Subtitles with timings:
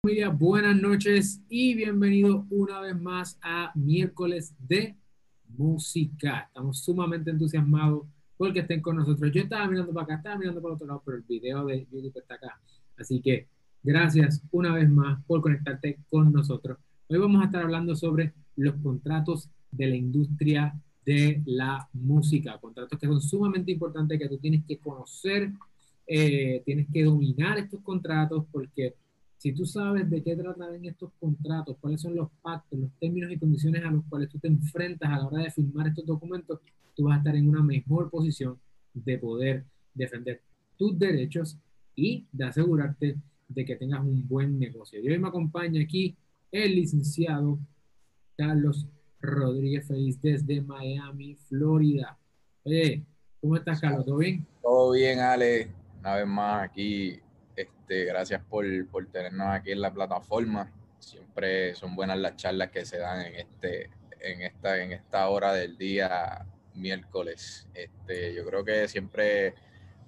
[0.00, 4.96] familia, buenas noches y bienvenido una vez más a miércoles de
[5.56, 6.44] música.
[6.46, 8.06] Estamos sumamente entusiasmados
[8.36, 9.32] porque estén con nosotros.
[9.32, 12.16] Yo estaba mirando para acá, estaba mirando para otro lado, pero el video de YouTube
[12.16, 12.60] está acá.
[12.96, 13.48] Así que
[13.82, 16.78] gracias una vez más por conectarte con nosotros.
[17.08, 23.00] Hoy vamos a estar hablando sobre los contratos de la industria de la música, contratos
[23.00, 25.50] que son sumamente importantes, que tú tienes que conocer,
[26.06, 28.94] eh, tienes que dominar estos contratos porque
[29.38, 33.38] si tú sabes de qué tratan estos contratos, cuáles son los pactos, los términos y
[33.38, 36.58] condiciones a los cuales tú te enfrentas a la hora de firmar estos documentos,
[36.96, 38.58] tú vas a estar en una mejor posición
[38.92, 40.42] de poder defender
[40.76, 41.56] tus derechos
[41.94, 43.16] y de asegurarte
[43.48, 45.00] de que tengas un buen negocio.
[45.00, 46.16] Y hoy me acompaña aquí
[46.50, 47.60] el licenciado
[48.36, 48.88] Carlos
[49.20, 52.18] Rodríguez Feliz desde Miami, Florida.
[52.64, 53.04] Oye,
[53.40, 54.04] ¿cómo estás, Carlos?
[54.04, 54.44] ¿Todo bien?
[54.62, 55.68] Todo bien, Ale.
[56.00, 57.20] Una vez más aquí
[57.88, 60.70] este, gracias por, por, tenernos aquí en la plataforma.
[60.98, 63.88] Siempre son buenas las charlas que se dan en, este,
[64.20, 67.66] en, esta, en esta hora del día miércoles.
[67.72, 69.54] Este, yo creo que siempre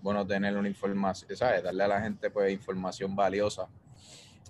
[0.03, 1.63] bueno tener una información, ¿sabes?
[1.63, 3.67] Darle a la gente pues información valiosa.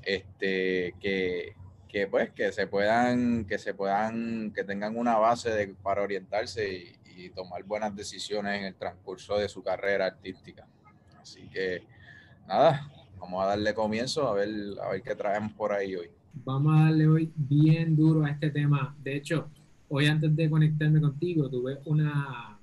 [0.02, 1.55] Este, que,
[1.86, 7.30] que pues que se puedan, que se puedan, que tengan una base para orientarse y
[7.30, 10.66] tomar buenas decisiones en el transcurso de su carrera artística.
[11.20, 11.84] Así que
[12.48, 12.90] nada,
[13.20, 14.48] vamos a darle comienzo a ver,
[14.82, 16.08] a ver qué traemos por ahí hoy.
[16.44, 18.96] Vamos a darle hoy bien duro a este tema.
[19.02, 19.48] De hecho,
[19.88, 22.58] hoy antes de conectarme contigo, tuve una,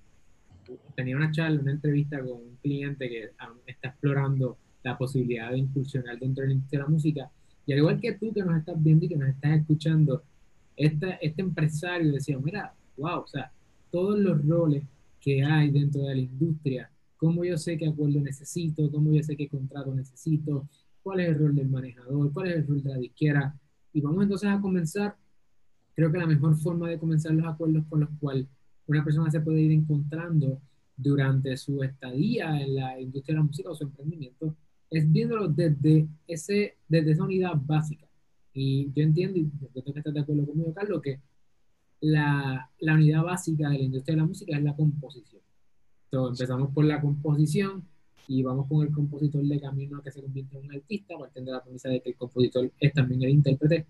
[0.95, 3.31] tenía una charla, una entrevista con un cliente que
[3.67, 7.29] está explorando la posibilidad de incursionar dentro de la música.
[7.65, 10.23] Y al igual que tú que nos estás viendo y que nos estás escuchando,
[10.75, 13.51] este, este empresario decía, mira, wow, o sea,
[13.91, 14.83] todos los roles
[15.19, 19.35] que hay dentro de la industria cómo yo sé qué acuerdo necesito, cómo yo sé
[19.35, 20.69] qué contrato necesito,
[21.03, 23.59] cuál es el rol del manejador, cuál es el rol de la disquera.
[23.93, 25.15] Y vamos entonces a comenzar.
[25.95, 28.45] Creo que la mejor forma de comenzar los acuerdos con los cuales
[28.85, 30.61] una persona se puede ir encontrando
[30.95, 34.55] durante su estadía en la industria de la música o su emprendimiento
[34.89, 38.05] es viéndolo desde, ese, desde esa unidad básica.
[38.53, 41.19] Y yo entiendo, y yo creo que estás de acuerdo conmigo, Carlos, que
[42.01, 45.41] la, la unidad básica de la industria de la música es la composición
[46.11, 47.83] empezamos por la composición
[48.27, 51.51] y vamos con el compositor de camino a que se convierte en un artista, partiendo
[51.51, 53.85] de la premisa de que el compositor es también el intérprete.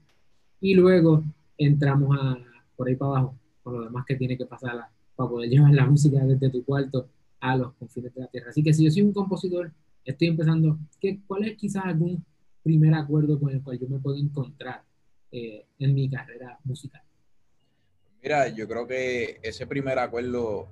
[0.62, 1.24] Y luego
[1.58, 2.38] entramos a,
[2.76, 5.86] por ahí para abajo, con lo demás que tiene que pasar para poder llevar la
[5.86, 8.50] música desde tu cuarto a los confines de la tierra.
[8.52, 9.72] Así que si yo soy un compositor,
[10.06, 12.24] estoy empezando, ¿qué, ¿cuál es quizás algún
[12.64, 14.84] primer acuerdo con el cual yo me puedo encontrar
[15.32, 17.02] eh, en mi carrera musical?
[18.22, 20.68] Mira, yo creo que ese primer acuerdo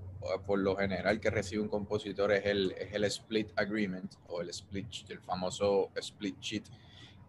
[0.46, 4.50] por lo general que recibe un compositor es el, es el split agreement o el
[4.50, 6.64] split, el famoso split sheet,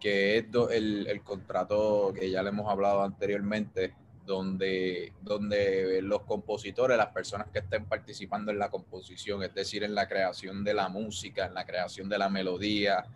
[0.00, 3.94] que es el, el, contrato que ya le hemos hablado anteriormente,
[4.26, 9.94] donde, donde los compositores, las personas que estén participando en la composición, es decir, en
[9.94, 13.06] la creación de la música, en la creación de la melodía,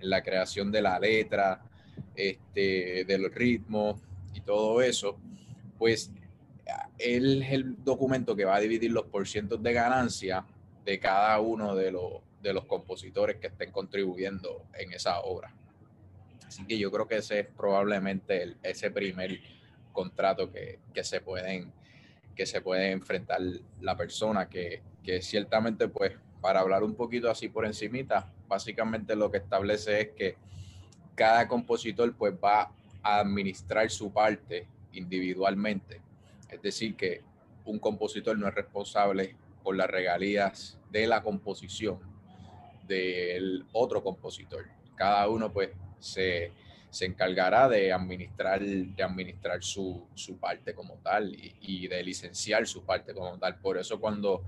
[0.00, 1.60] en la creación de la letra,
[2.14, 4.00] este, del ritmo
[4.32, 5.18] y todo eso,
[5.78, 6.10] pues
[6.98, 10.44] es el documento que va a dividir los porcientos de ganancia
[10.84, 12.12] de cada uno de los,
[12.42, 15.54] de los compositores que estén contribuyendo en esa obra.
[16.46, 19.40] Así que yo creo que ese es probablemente ese primer
[19.92, 21.72] contrato que, que, se pueden,
[22.34, 23.40] que se puede enfrentar
[23.80, 29.30] la persona, que, que ciertamente, pues, para hablar un poquito así por encimita, básicamente lo
[29.30, 30.36] que establece es que
[31.14, 32.72] cada compositor pues va
[33.02, 36.01] a administrar su parte individualmente
[36.52, 37.22] es decir, que
[37.64, 41.98] un compositor no es responsable por las regalías de la composición
[42.86, 44.66] del otro compositor.
[44.96, 46.52] Cada uno pues se,
[47.00, 50.06] encargará de administrar, de administrar su,
[50.40, 53.56] parte como tal y, de licenciar su parte como tal.
[53.58, 54.42] Por eso cuando,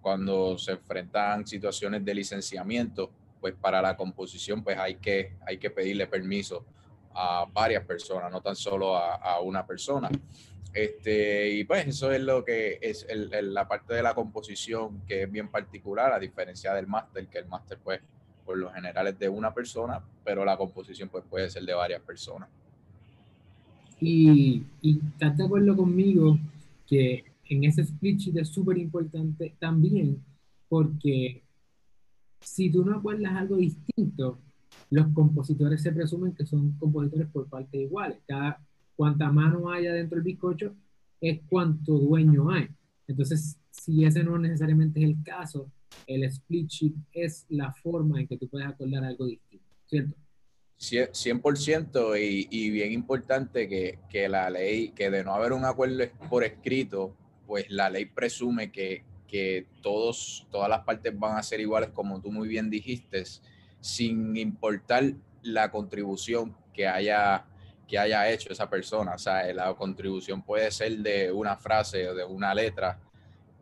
[0.00, 5.70] cuando se enfrentan situaciones de licenciamiento, pues para la composición pues hay que, hay que
[5.70, 6.64] pedirle permiso
[7.14, 10.10] a varias personas, no tan solo a, a una persona.
[10.72, 15.22] Este, y pues eso es lo que es el, la parte de la composición que
[15.22, 18.00] es bien particular, a diferencia del máster, que el máster pues
[18.44, 22.00] por lo general es de una persona, pero la composición pues puede ser de varias
[22.02, 22.48] personas.
[24.00, 26.38] Y, y estás de acuerdo conmigo
[26.86, 30.22] que en ese split sheet es súper importante también
[30.68, 31.42] porque
[32.40, 34.38] si tú no acuerdas algo distinto,
[34.90, 38.18] los compositores se presumen que son compositores por partes iguales.
[38.26, 38.60] Cada,
[38.96, 40.74] cuanta mano haya dentro del bizcocho,
[41.20, 42.68] es cuánto dueño hay.
[43.06, 45.70] Entonces, si ese no necesariamente es el caso,
[46.06, 50.14] el split sheet es la forma en que tú puedes acordar algo distinto, ¿cierto?
[50.78, 56.04] 100% y, y bien importante que, que, la ley, que de no haber un acuerdo
[56.30, 61.60] por escrito, pues la ley presume que, que todos, todas las partes van a ser
[61.60, 63.24] iguales, como tú muy bien dijiste,
[63.80, 67.44] sin importar la contribución que haya,
[67.86, 69.14] que haya hecho esa persona.
[69.14, 72.98] O sea, la contribución puede ser de una frase o de una letra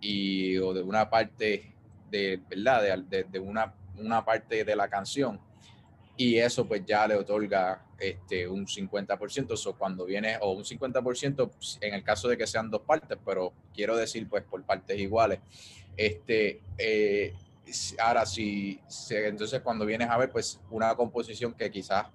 [0.00, 1.74] y, o de una parte
[2.10, 3.04] de, ¿verdad?
[3.08, 5.40] De, de, una, una parte de la canción
[6.16, 11.78] y eso pues ya le otorga este, un 50%, o cuando viene, o un 50%
[11.80, 15.40] en el caso de que sean dos partes, pero quiero decir pues por partes iguales.
[15.96, 17.34] Este, eh,
[17.98, 18.80] ahora sí,
[19.10, 22.06] entonces cuando vienes a ver pues una composición que quizás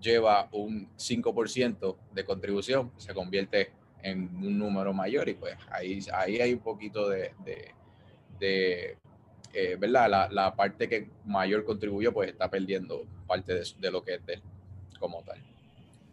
[0.00, 3.72] lleva un 5% de contribución, se convierte
[4.02, 8.96] en un número mayor y pues ahí, ahí hay un poquito de, de
[9.52, 10.10] eh, ¿verdad?
[10.10, 14.26] La, la, parte que mayor contribuyó, pues está perdiendo parte de, de lo que es
[14.26, 14.42] de él
[15.00, 15.38] como tal.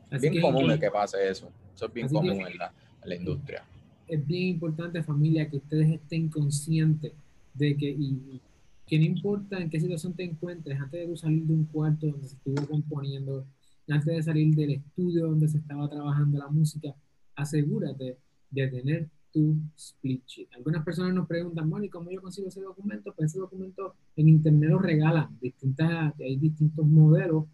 [0.09, 1.51] Es bien común que, que pase eso.
[1.75, 2.73] Eso es bien común en la,
[3.03, 3.63] en la, industria.
[4.07, 7.11] Es bien importante, familia, que ustedes estén conscientes
[7.53, 8.41] de que, y,
[8.85, 12.27] que no importa en qué situación te encuentres, antes de salir de un cuarto donde
[12.27, 13.45] se estuvo componiendo,
[13.89, 16.95] antes de salir del estudio donde se estaba trabajando la música,
[17.35, 18.17] asegúrate
[18.51, 20.47] de tener tu split sheet.
[20.55, 23.13] Algunas personas nos preguntan, ¿y cómo yo consigo ese documento?
[23.13, 25.37] Pues ese documento en internet lo regalan.
[25.41, 27.45] Distintas, hay distintos modelos.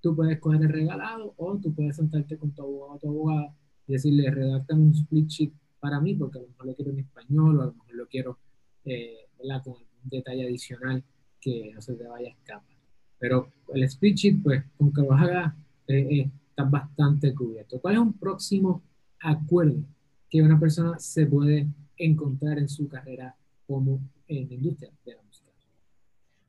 [0.00, 3.54] Tú puedes coger el regalado o tú puedes sentarte con tu abogado o tu abogada
[3.86, 6.98] y decirle, redactan un split sheet para mí, porque a lo mejor lo quiero en
[7.00, 8.38] español o a lo mejor lo quiero
[8.84, 9.28] eh,
[9.64, 11.02] con un detalle adicional
[11.40, 12.76] que no se te vaya a escapar.
[13.18, 15.54] Pero el split sheet, pues, con que lo hagas,
[15.86, 17.80] eh, eh, está bastante cubierto.
[17.80, 18.82] ¿Cuál es un próximo
[19.20, 19.82] acuerdo
[20.28, 21.66] que una persona se puede
[21.96, 23.34] encontrar en su carrera
[23.66, 25.48] como en la industria de la música?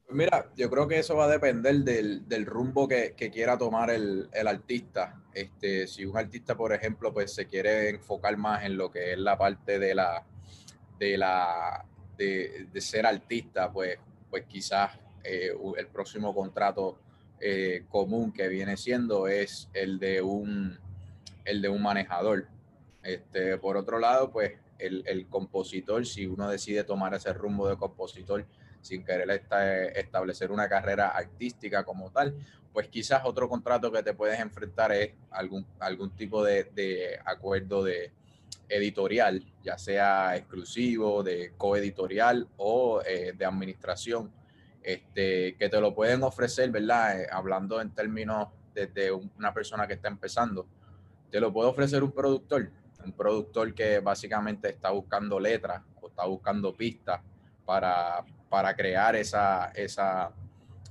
[0.06, 3.58] Pues mira, yo creo que eso va a depender del, del rumbo que, que, quiera
[3.58, 5.22] tomar el, el, artista.
[5.34, 9.20] Este, si un artista, por ejemplo, pues se quiere enfocar más en lo que es
[9.20, 10.26] la parte de la
[11.00, 11.86] de la
[12.20, 13.98] de, ser artista, pues,
[14.30, 14.92] pues quizás
[15.24, 16.98] eh, el próximo contrato
[17.40, 20.78] eh, común que viene siendo es el de un
[21.46, 22.48] el de un manejador.
[23.02, 27.78] Este, por otro lado, pues el, el, compositor, si uno decide tomar ese rumbo de
[27.78, 28.46] compositor
[28.82, 29.42] sin querer
[29.96, 32.36] establecer una carrera artística como tal,
[32.72, 37.84] pues quizás otro contrato que te puedes enfrentar es algún, algún tipo de, de acuerdo
[37.84, 38.12] de
[38.70, 44.32] editorial, ya sea exclusivo, de coeditorial o eh, de administración,
[44.82, 47.22] este, que te lo pueden ofrecer, ¿verdad?
[47.22, 50.66] Eh, hablando en términos de, una persona que está empezando,
[51.30, 52.70] te lo puede ofrecer un productor,
[53.04, 57.22] un productor que básicamente está buscando letras o está buscando pistas
[57.66, 60.32] para, para crear esa, esa,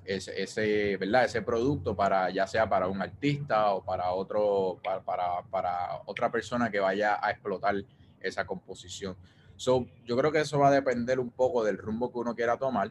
[0.09, 1.25] ese, ¿verdad?
[1.25, 6.71] ese producto para ya sea para un artista o para otro para, para otra persona
[6.71, 7.77] que vaya a explotar
[8.21, 9.17] esa composición.
[9.57, 12.57] So, yo creo que eso va a depender un poco del rumbo que uno quiera
[12.57, 12.91] tomar,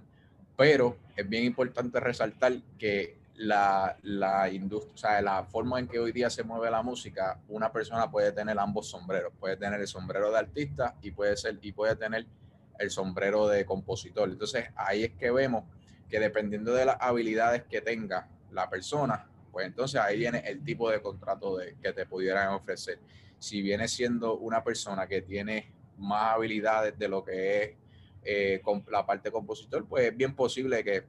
[0.56, 6.00] pero es bien importante resaltar que la, la industria, o sea, la forma en que
[6.00, 9.88] hoy día se mueve la música, una persona puede tener ambos sombreros, puede tener el
[9.88, 12.26] sombrero de artista y puede ser y puede tener
[12.80, 14.30] el sombrero de compositor.
[14.30, 15.64] Entonces, ahí es que vemos
[16.10, 20.90] que dependiendo de las habilidades que tenga la persona, pues entonces ahí viene el tipo
[20.90, 23.00] de contrato de, que te pudieran ofrecer.
[23.40, 27.76] Si viene siendo una persona que tiene más habilidades de lo que es
[28.24, 31.06] eh, con la parte compositor, pues es bien posible que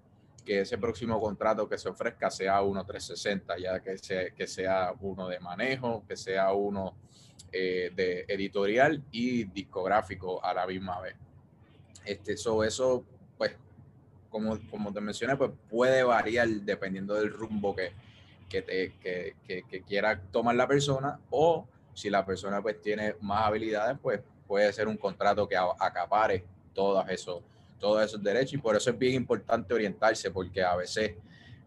[0.48, 4.94] que ese próximo contrato que se ofrezca sea uno 360, ya que sea, que sea
[4.98, 6.96] uno de manejo, que sea uno
[7.52, 11.16] eh, de editorial y discográfico a la misma vez.
[12.02, 13.04] Este, eso,
[13.36, 13.54] pues,
[14.30, 17.92] como, como te mencioné, pues puede variar dependiendo del rumbo que,
[18.48, 23.46] que, te, que, que, quiera tomar la persona o si la persona pues tiene más
[23.46, 27.42] habilidades, pues puede ser un contrato que acapare todos esos
[27.78, 28.54] todos esos derechos.
[28.54, 31.14] Y por eso es bien importante orientarse porque a veces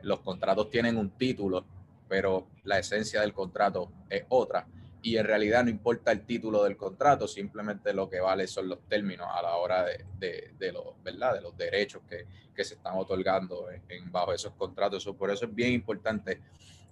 [0.01, 1.65] los contratos tienen un título,
[2.07, 4.67] pero la esencia del contrato es otra
[5.03, 8.87] y en realidad no importa el título del contrato, simplemente lo que vale son los
[8.87, 11.33] términos a la hora de, de, de los, ¿verdad?
[11.35, 15.03] de los derechos que, que se están otorgando en, bajo esos contratos.
[15.17, 16.39] por eso es bien importante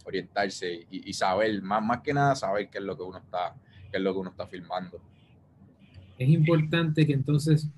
[0.06, 3.56] orientarse y, y, saber, más, más que nada, saber qué es lo que uno está,
[3.92, 5.00] qué es lo que uno está firmando.
[6.18, 7.70] Es importante que entonces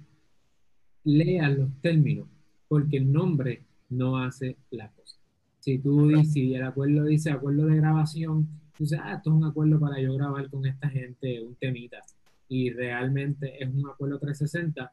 [1.03, 2.27] lean los términos,
[2.67, 5.17] porque el nombre no hace la cosa.
[5.59, 8.47] Si tú dices, si el acuerdo dice acuerdo de grabación,
[8.77, 11.99] dices, ah, esto es un acuerdo para yo grabar con esta gente un temita,
[12.47, 14.91] y realmente es un acuerdo 360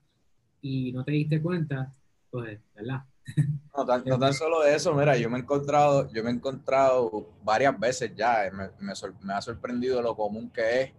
[0.63, 1.93] y no te diste cuenta,
[2.31, 3.03] pues, ¿verdad?
[3.77, 7.29] No tan, no tan, solo eso, mira, yo me he encontrado, yo me he encontrado
[7.45, 8.93] varias veces ya, me, me,
[9.23, 10.93] me ha sorprendido lo común que es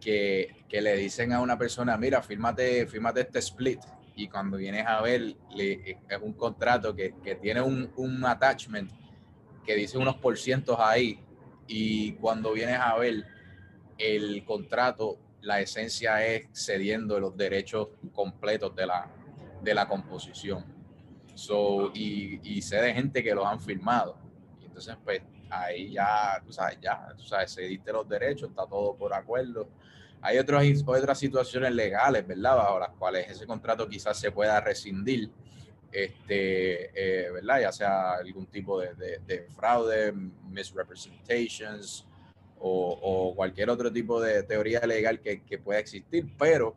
[0.00, 3.80] que, que, le dicen a una persona, mira, fírmate, fírmate este split.
[4.14, 8.90] Y cuando vienes a ver, le, es un contrato que, que tiene un, un, attachment
[9.64, 11.18] que dice unos por cientos ahí.
[11.66, 13.24] Y cuando vienes a ver
[13.98, 19.08] el contrato, la esencia es cediendo los derechos completos de la,
[19.62, 20.64] de la composición.
[21.34, 24.16] So, y, y sé de gente que los han firmado.
[24.64, 29.12] Entonces, pues ahí ya, tú sabes, ya, tú sabes, cediste los derechos, está todo por
[29.14, 29.68] acuerdo.
[30.20, 32.56] Hay otras, otras situaciones legales, ¿verdad?
[32.56, 35.30] Bajo las cuales ese contrato quizás se pueda rescindir,
[36.04, 37.60] este, eh, ¿verdad?
[37.62, 42.06] Ya sea algún tipo de, de, de fraude, misrepresentations
[42.58, 46.74] o, cualquier otro tipo de teoría legal que, que pueda existir, pero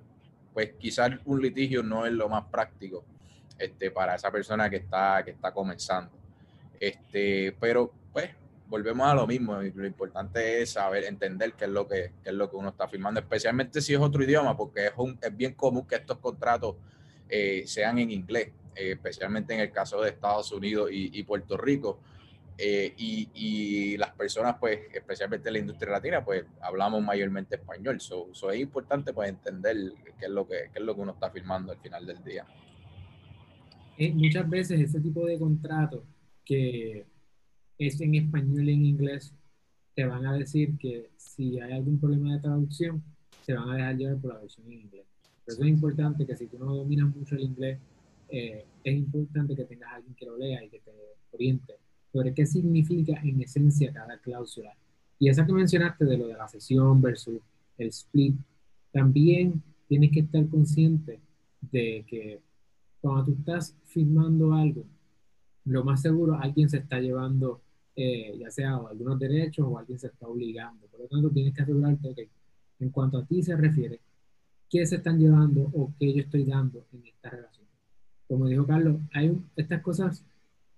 [0.53, 3.03] pues quizás un litigio no es lo más práctico
[3.57, 6.11] este, para esa persona que está, que está comenzando.
[6.79, 8.29] Este, pero pues
[8.67, 9.61] volvemos a lo mismo.
[9.61, 13.19] Lo importante es saber, entender qué es lo que, es lo que uno está firmando,
[13.19, 16.75] especialmente si es otro idioma, porque es, un, es bien común que estos contratos
[17.27, 18.49] eh, sean en inglés,
[18.79, 21.99] eh, especialmente en el caso de Estados Unidos y, y Puerto Rico.
[22.57, 28.01] Eh, y, y, las personas, pues, especialmente la industria latina, pues, hablamos mayormente español.
[28.01, 29.75] So, so es importante, pues, entender
[30.19, 32.45] qué es, lo que, qué es lo que uno está firmando al final del día.
[34.13, 36.03] muchas veces ese tipo de contrato
[36.43, 37.05] que
[37.77, 39.33] es en español y en inglés,
[39.95, 43.03] te van a decir que si hay algún problema de traducción,
[43.45, 45.05] se van a dejar llevar por la versión en inglés.
[45.45, 47.79] Por eso es importante que si tú no dominas mucho el inglés,
[48.29, 50.91] eh, es importante que tengas a alguien que lo lea y que te
[51.31, 51.75] oriente
[52.11, 54.73] sobre qué significa en esencia cada cláusula.
[55.19, 57.39] Y esa que mencionaste de lo de la sesión versus
[57.77, 58.35] el split,
[58.91, 61.19] también tienes que estar consciente
[61.71, 62.39] de que
[63.01, 64.85] cuando tú estás firmando algo,
[65.65, 67.61] lo más seguro alguien se está llevando
[68.01, 70.87] eh, ya sea algunos derechos o alguien se está obligando.
[70.87, 72.29] Por lo tanto, tienes que asegurarte que
[72.79, 73.99] en cuanto a ti se refiere,
[74.69, 77.58] qué se están llevando o qué yo estoy dando en esta relación.
[78.29, 80.23] Como dijo Carlos, hay estas cosas,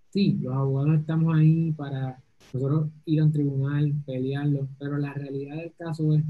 [0.09, 5.57] sí, los abogados estamos ahí para nosotros ir a un tribunal, pelearlo, pero la realidad
[5.57, 6.23] del caso es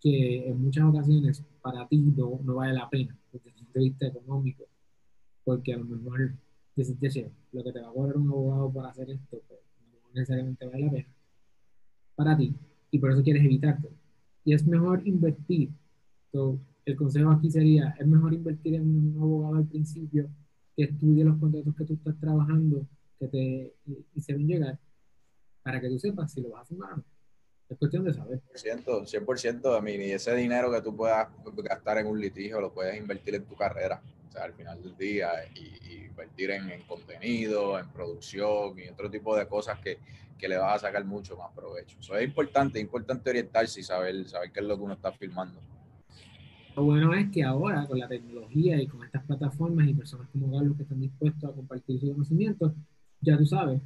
[0.00, 3.84] que en muchas ocasiones para ti no, no vale la pena desde el punto de
[3.84, 4.64] vista económico,
[5.44, 6.32] porque a lo mejor
[6.76, 9.60] lo que te va a cobrar un abogado para hacer esto, pues,
[10.14, 11.08] necesariamente vale la pena
[12.16, 12.54] para ti
[12.90, 13.90] y por eso quieres evitarte.
[14.46, 15.70] Y es mejor invertir.
[16.86, 20.28] el consejo aquí sería, es mejor invertir en un abogado al principio
[20.76, 22.86] que estudie los contratos que tú estás trabajando,
[23.18, 23.74] que te
[24.14, 24.78] hicieron llegar,
[25.62, 27.04] para que tú sepas si lo vas a firmar o no.
[27.68, 28.42] Es cuestión de saber.
[28.54, 32.72] 100%, 100% a mí, y ese dinero que tú puedas gastar en un litigio lo
[32.72, 36.82] puedes invertir en tu carrera, o sea, al final del día, y, invertir en, en,
[36.82, 39.98] contenido, en producción y otro tipo de cosas que,
[40.38, 41.96] que le vas a sacar mucho más provecho.
[41.98, 45.10] Eso es importante, es importante orientarse y saber, saber qué es lo que uno está
[45.12, 45.60] filmando.
[46.76, 50.50] Lo bueno es que ahora, con la tecnología y con estas plataformas y personas como
[50.50, 52.74] Carlos que están dispuestos a compartir su conocimiento,
[53.20, 53.80] ya tú sabes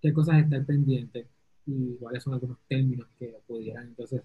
[0.00, 1.26] qué cosas estar pendientes
[1.66, 4.22] y cuáles son algunos términos que pudieran entonces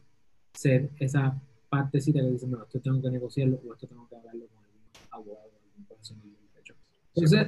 [0.54, 4.48] ser esa partecita que dice, no, esto tengo que negociarlo o esto tengo que hablarlo
[4.48, 4.80] con algún
[5.12, 6.74] abogado o algún profesional de derecho.
[7.14, 7.48] Entonces,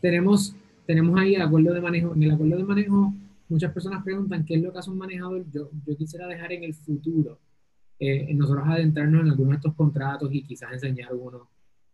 [0.00, 2.14] tenemos, tenemos ahí el acuerdo de manejo.
[2.14, 3.14] En el acuerdo de manejo,
[3.48, 5.44] muchas personas preguntan qué es lo que hace un manejador.
[5.52, 7.38] Yo, yo quisiera dejar en el futuro,
[8.00, 11.48] eh, nosotros adentrarnos en algunos de estos contratos y quizás enseñar uno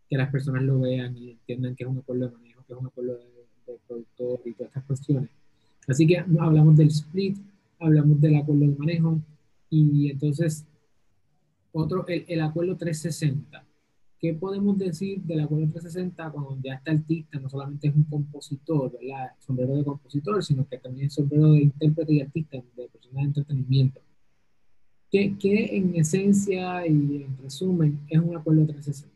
[0.09, 2.79] que las personas lo vean y entiendan que es un acuerdo de manejo, que es
[2.79, 5.29] un acuerdo de, de productor y todas estas cuestiones.
[5.85, 7.37] Así que hablamos del split,
[7.79, 9.19] hablamos del acuerdo de manejo
[9.69, 10.65] y entonces
[11.73, 13.65] otro, el, el, acuerdo 360.
[14.19, 17.37] ¿Qué podemos decir del acuerdo 360 cuando ya está artista?
[17.37, 19.31] No solamente es un compositor, ¿verdad?
[19.39, 23.27] Sombrero de compositor, sino que también es sombrero de intérprete y artista, de persona de
[23.27, 24.01] entretenimiento.
[25.09, 29.15] ¿Qué, ¿Qué, en esencia y en resumen es un acuerdo 360?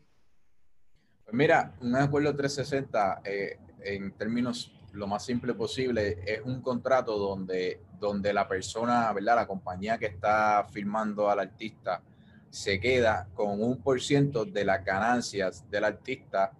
[1.24, 7.16] Pues mira, un acuerdo 360 eh, en términos lo más simple posible, es un contrato
[7.18, 9.36] donde, donde la persona, ¿verdad?
[9.36, 12.02] La compañía que está firmando al artista
[12.50, 16.52] se queda con un por ciento de las ganancias del artista,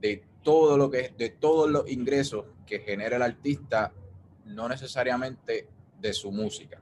[0.00, 3.92] de todo lo que, de todos los ingresos que genera el artista,
[4.46, 5.68] no necesariamente
[6.00, 6.79] de su música.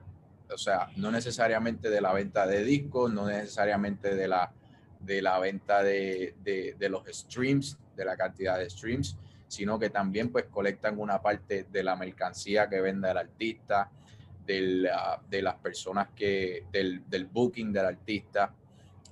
[0.52, 4.52] O sea, no necesariamente de la venta de discos, no necesariamente de la,
[5.00, 10.30] de la venta de, de, los streams, de la cantidad de streams, sino que también
[10.30, 16.08] pues colectan una parte de la mercancía que vende el artista, uh, de las personas
[16.14, 18.54] que, del, del, booking del artista,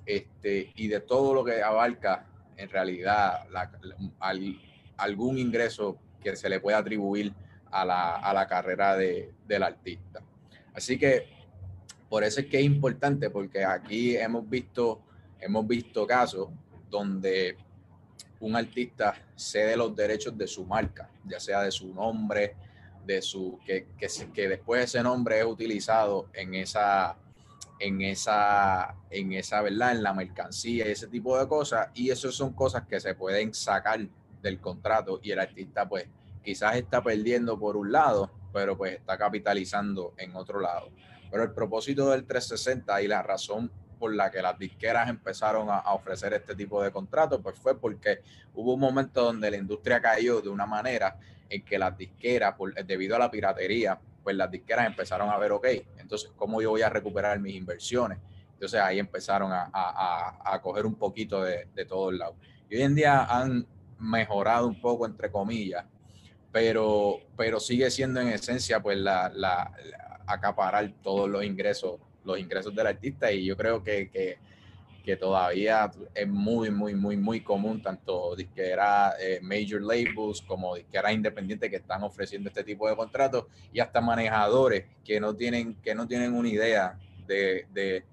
[0.05, 2.25] este, y de todo lo que abarca
[2.55, 3.45] en realidad
[4.97, 7.33] algún ingreso que se le pueda atribuir
[7.71, 10.21] a la, a la carrera de, del artista.
[10.77, 11.25] Así que
[12.07, 15.01] por eso es que es importante, porque aquí hemos visto,
[15.39, 16.49] hemos visto casos
[16.87, 17.57] donde
[18.39, 22.55] un artista cede los derechos de su marca, ya sea de su nombre,
[23.03, 27.17] de su que, que, que después ese nombre es utilizado en esa
[27.79, 32.31] en esa en esa verdad en la mercancía y ese tipo de cosas y eso
[32.31, 33.99] son cosas que se pueden sacar
[34.41, 36.05] del contrato y el artista pues
[36.43, 40.89] quizás está perdiendo por un lado pero pues está capitalizando en otro lado
[41.29, 45.93] pero el propósito del 360 y la razón por la que las disqueras empezaron a,
[45.93, 48.21] ofrecer este tipo de contratos, pues fue porque
[48.53, 51.17] hubo un momento donde la industria cayó de una manera
[51.49, 55.51] en que las disqueras, por, debido a la piratería, pues las disqueras empezaron a ver,
[55.51, 58.19] ok, entonces, ¿cómo yo voy a recuperar mis inversiones?
[58.53, 62.35] Entonces ahí empezaron a coger un poquito de, de todos lados.
[62.69, 63.65] Y hoy en día han
[63.99, 65.85] mejorado un poco, entre comillas,
[66.57, 69.71] pero, pero sigue siendo en esencia, pues, la,
[70.25, 74.37] acaparar todos los ingresos, los ingresos del artista y yo creo que, que,
[75.17, 81.69] todavía es muy, muy, muy, muy común, tanto disqueras eh, major labels como disqueras independientes
[81.69, 86.07] que están ofreciendo este tipo de contratos y hasta manejadores que no tienen, que no
[86.07, 88.03] tienen una idea de, de,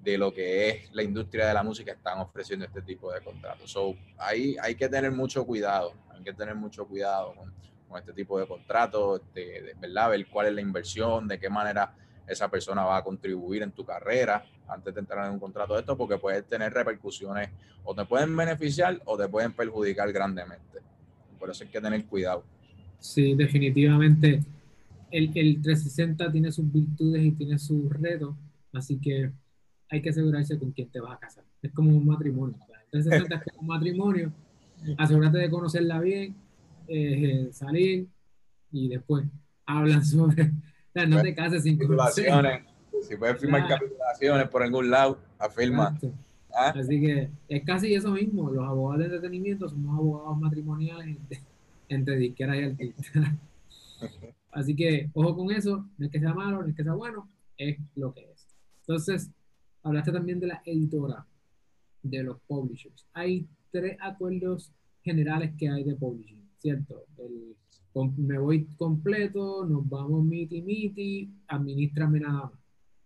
[0.00, 3.68] de lo que es la industria de la música están ofreciendo este tipo de contratos.
[3.68, 7.52] So, ahí hay que tener mucho cuidado, hay que tener mucho cuidado con,
[7.96, 10.10] este tipo de contratos, de, ¿verdad?
[10.10, 11.94] Ver cuál es la inversión, de qué manera
[12.26, 15.80] esa persona va a contribuir en tu carrera antes de entrar en un contrato de
[15.80, 17.50] esto, porque puede tener repercusiones
[17.84, 20.80] o te pueden beneficiar o te pueden perjudicar grandemente.
[21.38, 22.42] Por eso hay que tener cuidado.
[22.98, 24.40] Sí, definitivamente.
[25.10, 28.34] El, el 360 tiene sus virtudes y tiene sus retos,
[28.72, 29.30] así que
[29.90, 31.44] hay que asegurarse con quién te vas a casar.
[31.62, 32.56] Es como un matrimonio.
[32.92, 34.32] El 360 es como un matrimonio.
[34.98, 36.34] Asegúrate de conocerla bien
[36.88, 38.08] eh, salir
[38.70, 39.26] y después
[39.66, 40.52] hablan sobre.
[41.08, 42.62] no te cases sin capitulaciones.
[43.02, 45.98] Si puedes firmar capitulaciones por algún lado, afirma.
[46.56, 46.72] ¿Ah?
[46.76, 48.50] Así que es casi eso mismo.
[48.50, 51.16] Los abogados de entretenimiento somos abogados matrimoniales
[51.88, 53.06] entre, disqueras y artistas.
[54.52, 55.84] Así que ojo con eso.
[55.98, 58.46] No es que sea malo, no es que sea bueno, es lo que es.
[58.80, 59.30] Entonces,
[59.82, 61.26] hablaste también de la editora,
[62.02, 63.06] de los publishers.
[63.12, 66.43] Hay tres acuerdos generales que hay de publishing.
[66.64, 67.04] ¿Cierto?
[67.18, 67.54] El,
[68.16, 72.52] me voy completo, nos vamos miti miti, administrame nada más.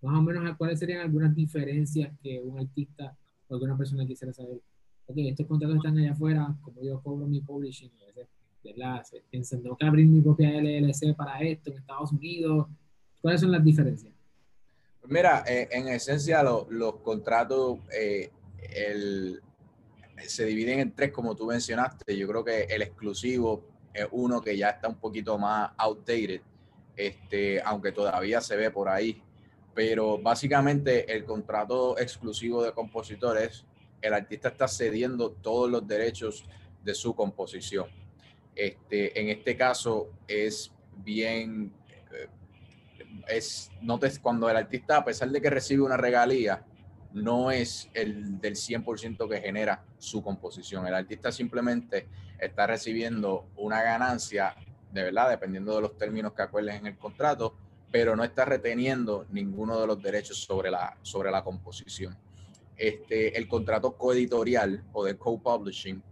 [0.00, 3.16] Más o menos, ¿cuáles serían algunas diferencias que un artista
[3.48, 4.60] o alguna persona quisiera saber?
[5.06, 9.02] Ok, estos contratos están allá afuera, como yo cobro mi publishing, ¿verdad?
[9.50, 12.68] Tengo que abrir mi propia LLC para esto en Estados Unidos.
[13.20, 14.14] ¿Cuáles son las diferencias?
[15.08, 18.30] Mira, eh, en esencia los contratos, eh,
[18.72, 19.40] el,
[20.26, 22.16] se dividen en tres, como tú mencionaste.
[22.16, 26.40] Yo creo que el exclusivo es uno que ya está un poquito más outdated,
[26.96, 29.22] este, aunque todavía se ve por ahí.
[29.74, 33.64] Pero básicamente el contrato exclusivo de compositores,
[34.00, 36.44] el artista está cediendo todos los derechos
[36.82, 37.86] de su composición.
[38.54, 41.72] Este, en este caso es bien,
[42.12, 42.28] eh,
[43.28, 46.64] es, notes cuando el artista, a pesar de que recibe una regalía,
[47.12, 50.86] no es el del 100% que genera su composición.
[50.86, 52.06] El artista simplemente
[52.38, 54.54] está recibiendo una ganancia,
[54.92, 57.54] de verdad, dependiendo de los términos que acuerden en el contrato,
[57.90, 62.16] pero no está reteniendo ninguno de los derechos sobre la, sobre la composición.
[62.76, 66.02] Este, el contrato coeditorial o de co-publishing,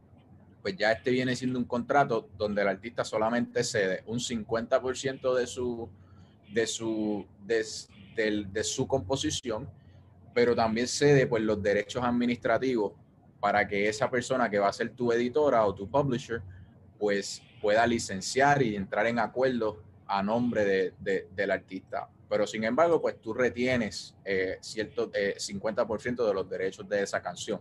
[0.63, 5.47] pues ya este viene siendo un contrato donde el artista solamente cede un 50% de
[5.47, 5.89] su,
[6.53, 7.27] de su,
[8.17, 9.69] de su composición
[10.37, 12.93] pero también cede pues, los derechos administrativos
[13.41, 16.43] para que esa persona que va a ser tu editora o tu publisher,
[16.99, 22.11] pues pueda licenciar y entrar en acuerdo a nombre de, del artista.
[22.29, 27.23] Pero sin embargo, pues tú retienes eh, cierto 50% eh, de los derechos de esa
[27.23, 27.59] canción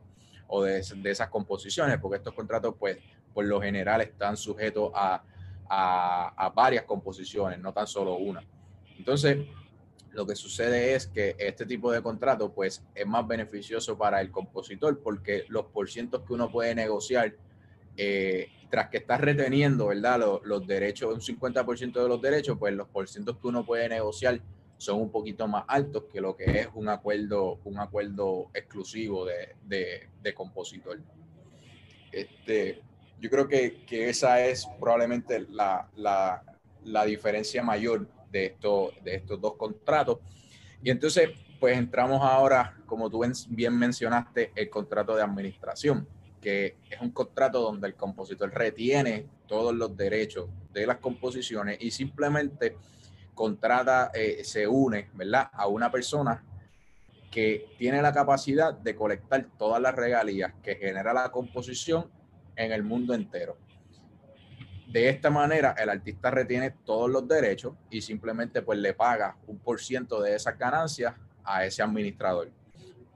[0.48, 2.98] o de, de, esas composiciones, porque estos contratos, pues,
[3.34, 5.24] por lo general están sujetos a,
[5.70, 8.44] a, a varias composiciones, no tan solo una.
[8.98, 9.38] Entonces,
[10.16, 14.32] lo que sucede es que este tipo de contrato pues es más beneficioso para el
[14.32, 17.36] compositor porque los porcientos que uno puede negociar
[17.98, 20.42] eh, tras que estás reteniendo, ¿verdad?
[20.44, 24.42] Los, derechos, un 50% de los derechos, pues los porcientos que uno puede negociar
[24.78, 30.08] son un poquito más altos que lo que es un acuerdo, un acuerdo exclusivo de,
[30.22, 31.00] de, compositor.
[32.12, 32.82] Este,
[33.20, 40.20] yo creo que, esa es probablemente la diferencia mayor de, esto, de estos dos contratos.
[40.84, 47.00] Y entonces, pues entramos ahora, como tú bien mencionaste, el contrato de administración, porque es
[47.00, 52.76] un contrato donde el compositor retiene todos los derechos de las composiciones y simplemente
[53.34, 55.50] contrata, eh, se une, ¿verdad?
[55.54, 56.44] A una persona
[57.32, 62.10] que tiene la capacidad de colectar todas las regalías que genera la composición
[62.56, 63.58] en el mundo entero.
[64.96, 69.60] De esta manera, el artista retiene todos los derechos y simplemente pues le paga un
[69.60, 72.50] por ciento de esas ganancias a ese administrador.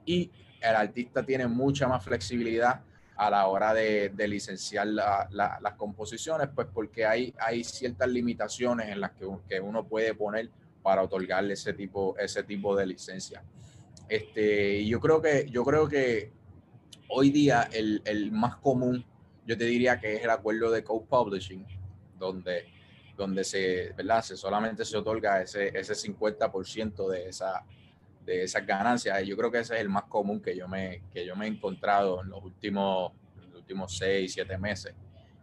[0.04, 2.82] Y el artista tiene mucha más flexibilidad
[3.16, 7.32] a la hora de, licenciar las composiciones, pues porque hay,
[7.64, 10.50] ciertas limitaciones en las que, uno puede poner
[10.82, 12.14] para otorgarle ese tipo,
[12.76, 13.42] de licencia.
[14.06, 16.30] Este, yo creo que, yo creo que
[17.08, 19.02] hoy día el más común,
[19.50, 21.66] yo te diría que es el acuerdo de co-publishing,
[22.16, 22.66] donde,
[23.16, 23.92] donde se.
[24.22, 27.64] Se solamente se otorga ese, ese 50% de esa,
[28.24, 29.20] de esas ganancias.
[29.26, 31.48] Yo creo que ese es el más común que yo me, que yo me he
[31.48, 33.12] encontrado en los últimos,
[33.52, 34.94] últimos seis, siete meses.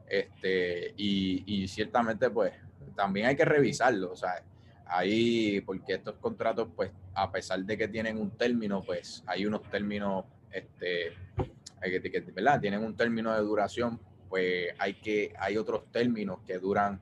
[0.07, 2.53] Este, y, y, ciertamente, pues,
[2.95, 4.41] también hay que revisarlo, o sea,
[4.85, 9.63] ahí, porque estos contratos, pues, a pesar de que tienen un término, pues, hay unos
[9.69, 11.11] términos, este,
[11.81, 12.59] que, que, ¿verdad?
[12.59, 16.99] Tienen un término de duración, pues, hay que, hay otros términos que duran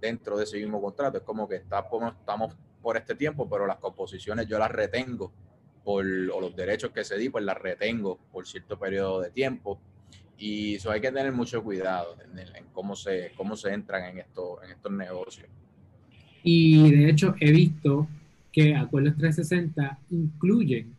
[0.00, 1.18] dentro de ese mismo contrato.
[1.18, 5.32] Es como que estamos, estamos por este tiempo, pero las composiciones yo las retengo
[5.84, 9.80] por, o los derechos que se di, pues las retengo por cierto periodo de tiempo.
[10.36, 14.62] Y eso hay que tener mucho cuidado en, cómo, se, cómo se entran en, esto,
[14.62, 15.48] en estos negocios.
[16.44, 18.08] Y de hecho he visto
[18.52, 20.96] que acuerdos 360 incluyen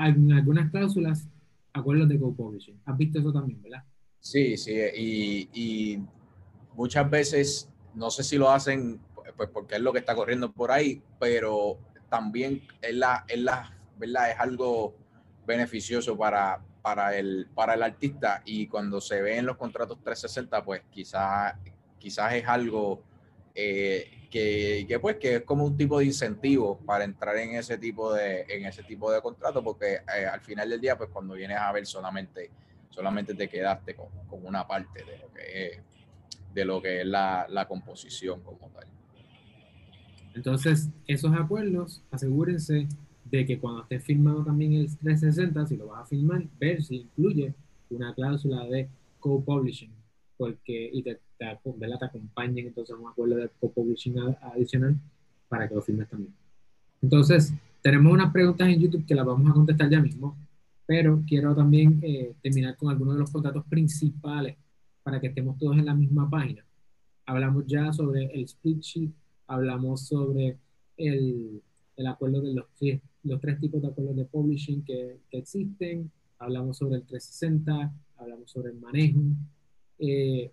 [0.00, 1.26] en algunas cláusulas
[1.72, 2.80] acuerdos de co-publishing.
[2.84, 3.84] ¿Has visto eso también, verdad?
[4.20, 5.98] Sí, sí, y, y
[6.74, 9.00] muchas veces, no sé si lo hacen
[9.36, 13.76] pues porque es lo que está corriendo por ahí, pero también es, la, es, la,
[13.96, 14.30] ¿verdad?
[14.30, 14.94] es algo
[15.46, 20.82] beneficioso para, para, el, para el artista y cuando se ve los contratos 360, pues
[20.90, 21.54] quizás
[21.98, 23.02] quizás es algo
[23.54, 27.76] eh, que, que, pues que es como un tipo de incentivo para entrar en ese
[27.76, 31.34] tipo de en ese tipo de contrato porque eh, al final del día pues cuando
[31.34, 32.50] vienes a ver solamente
[32.88, 35.78] solamente te quedaste con, con una parte de lo que es
[36.54, 38.86] de lo que es la, la composición como tal.
[40.34, 42.88] Entonces, esos acuerdos, asegúrense
[43.24, 46.96] de que cuando esté firmado también el 360, si lo vas a firmar, ver si
[46.96, 47.54] incluye
[47.90, 49.92] una cláusula de co-publishing,
[50.36, 51.20] porque y te,
[51.62, 54.96] te, te acompañen entonces un acuerdo de co-publishing adicional
[55.48, 56.34] para que lo firmes también.
[57.00, 57.52] Entonces,
[57.82, 60.36] tenemos unas preguntas en YouTube que las vamos a contestar ya mismo,
[60.86, 64.56] pero quiero también eh, terminar con algunos de los contratos principales
[65.02, 66.64] para que estemos todos en la misma página.
[67.26, 69.10] Hablamos ya sobre el split sheet
[69.52, 70.58] hablamos sobre
[70.96, 71.62] el,
[71.96, 72.66] el acuerdo de los,
[73.22, 78.50] los tres tipos de acuerdos de publishing que, que, existen, hablamos sobre el 360, hablamos
[78.50, 79.20] sobre el manejo,
[79.98, 80.50] eh,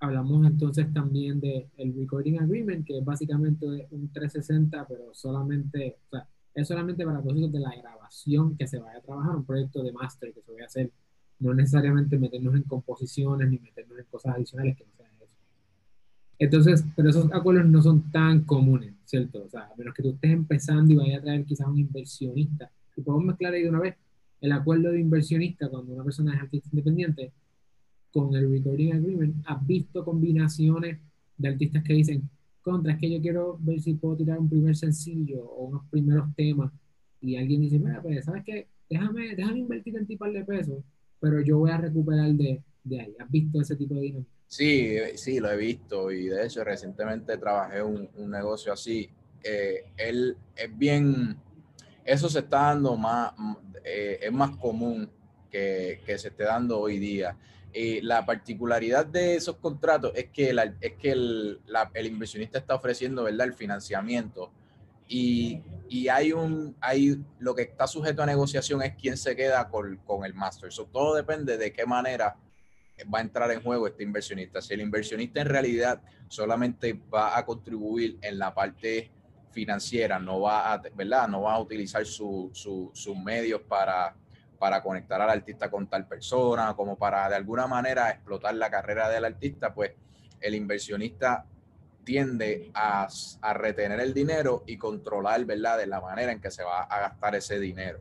[0.00, 6.10] hablamos entonces también del el recording agreement, que es básicamente un 360, pero solamente, o
[6.10, 9.82] sea, es solamente para propósitos de la grabación que se vaya a trabajar, un proyecto
[9.82, 10.90] de máster que se vaya a hacer,
[11.40, 15.08] no necesariamente meternos en composiciones ni meternos en cosas adicionales que no sean
[16.38, 19.44] entonces, pero esos acuerdos no son tan comunes, ¿cierto?
[19.44, 22.70] O sea, a menos que tú estés empezando y vayas a traer quizás un inversionista.
[22.96, 23.96] Y podemos mezclar ahí de una vez
[24.40, 27.32] el acuerdo de inversionista cuando una persona es artista independiente
[28.18, 29.36] con el recording agreement.
[29.46, 30.98] ¿Has visto combinaciones
[31.36, 32.28] de artistas que dicen,
[32.62, 36.34] contra, es que yo quiero ver si puedo tirar un primer sencillo o unos primeros
[36.34, 36.72] temas?
[37.20, 38.66] Y alguien dice, mira, pues, ¿sabes qué?
[38.90, 40.82] Déjame, déjame invertir en ti par de pesos,
[41.20, 43.14] pero yo voy a recuperar de, de ahí.
[43.18, 44.30] ¿Has visto ese tipo de dinámica?
[44.48, 49.08] Sí, sí, lo he visto y de hecho recientemente trabajé un, un negocio así.
[49.44, 51.36] Eh, él es bien,
[52.02, 53.32] eso se está dando más,
[53.84, 55.10] eh, es más común
[55.50, 57.36] que, que, se esté dando hoy día.
[57.80, 61.60] Y la particularidad de esos contratos es que, es que el,
[61.94, 63.46] inversionista está ofreciendo ¿verdad?
[63.46, 64.50] el financiamiento
[65.06, 69.68] y, y, hay un, hay, lo que está sujeto a negociación es quién se queda
[69.68, 70.70] con, con el master.
[70.70, 72.36] Eso todo depende de qué manera
[73.14, 74.60] va a entrar en juego este inversionista.
[74.60, 79.12] Si el inversionista en realidad solamente va a contribuir en la parte
[79.52, 81.28] financiera, no va a, ¿verdad?
[81.28, 84.16] No va a utilizar sus medios para,
[84.58, 89.08] para conectar al artista con tal persona, como para de alguna manera explotar la carrera
[89.08, 89.92] del artista, pues
[90.40, 91.44] el inversionista
[92.04, 93.08] tiende a,
[93.54, 97.34] retener el dinero y controlar, ¿verdad?, de la manera en que se va a gastar
[97.34, 98.00] ese dinero.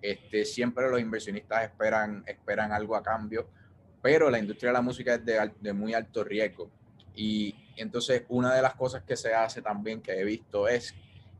[0.00, 3.48] Este, siempre los inversionistas esperan, esperan algo a cambio
[4.02, 6.70] pero la industria de la música es de, muy alto riesgo.
[7.14, 10.94] Y entonces una de las cosas que se hace también que he visto es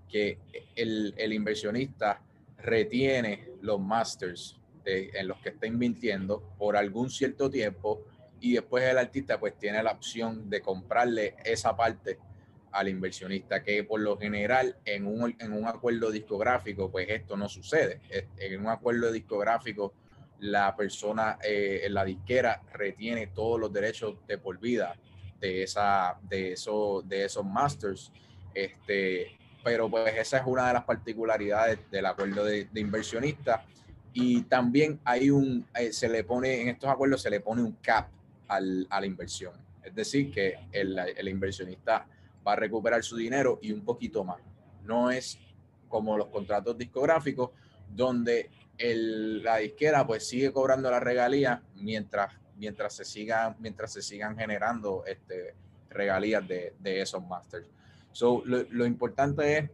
[0.09, 0.39] que
[0.75, 2.21] el, inversionista
[2.63, 8.05] retiene los masters en los que está invirtiendo por algún cierto tiempo
[8.41, 12.19] y después el artista pues tiene la opción de comprarle esa parte
[12.73, 17.49] al inversionista, que por lo general en un, en un acuerdo discográfico pues esto no
[17.49, 18.01] sucede.
[18.39, 19.93] En un acuerdo discográfico
[20.41, 24.97] la persona, eh, la disquera retiene todos los derechos de por vida
[25.39, 28.13] de, esa, de, eso, de esos masters.
[28.55, 33.35] Este, pero pues esa es una de las particularidades del acuerdo de, de.
[34.13, 37.73] Y también hay un, eh, se le pone, en estos acuerdos se le pone un
[37.81, 38.09] cap
[38.49, 39.53] al, a la inversión.
[39.83, 42.07] Es decir, que el, el, inversionista
[42.47, 44.39] va a recuperar su dinero y un poquito más.
[44.85, 45.39] No es
[45.89, 47.51] como los contratos discográficos,
[47.89, 54.03] donde el, la disquera pues sigue cobrando la regalía mientras, mientras, se, sigan, mientras se
[54.03, 55.55] sigan generando este,
[55.89, 57.67] regalías de, de esos masters.
[58.13, 59.71] So, lo, lo importante es,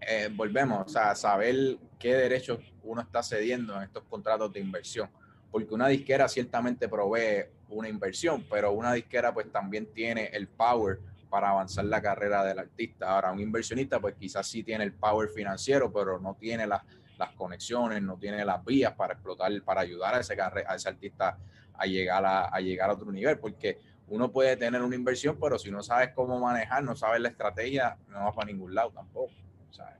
[0.00, 5.08] eh, volvemos, o sea, saber qué derechos uno está cediendo en estos contratos de inversión.
[5.50, 10.98] Porque una disquera ciertamente provee una inversión, pero una disquera pues también tiene el power
[11.28, 13.10] para avanzar la carrera del artista.
[13.10, 16.82] Ahora, un inversionista pues quizás sí tiene el power financiero, pero no tiene las,
[17.18, 21.38] las conexiones, no tiene las vías para explotar, para ayudar a ese, a ese artista
[21.74, 23.78] a llegar a, a llegar a otro nivel, porque
[24.12, 27.96] uno puede tener una inversión, pero si no sabes cómo manejar, no sabes la estrategia,
[28.10, 29.32] no va para ningún lado tampoco.
[29.70, 29.96] ¿sabes?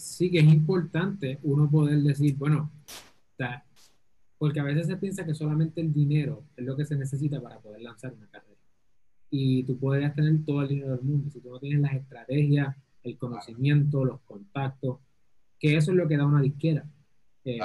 [0.00, 2.70] sí que es importante uno poder decir, bueno,
[4.38, 7.58] porque a veces se piensa que solamente el dinero es lo que se necesita para
[7.58, 8.60] poder lanzar una carrera.
[9.28, 12.76] Y tú podrías tener todo el dinero del mundo, si tú no tienes las estrategias,
[13.02, 15.00] el conocimiento, los contactos,
[15.58, 16.84] que eso es lo que da una disquera,
[17.44, 17.58] eh,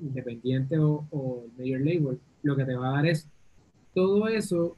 [0.00, 3.26] independiente o, o mayor label, lo que te va a dar es
[3.94, 4.76] todo eso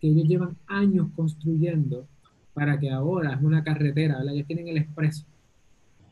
[0.00, 2.06] que ellos llevan años construyendo
[2.54, 4.34] para que ahora es una carretera, ¿verdad?
[4.34, 5.26] Ellos tienen el expreso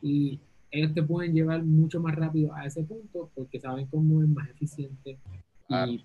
[0.03, 0.39] y
[0.71, 4.49] ellos te pueden llevar mucho más rápido a ese punto porque saben cómo es más
[4.51, 5.19] eficiente
[5.69, 6.05] y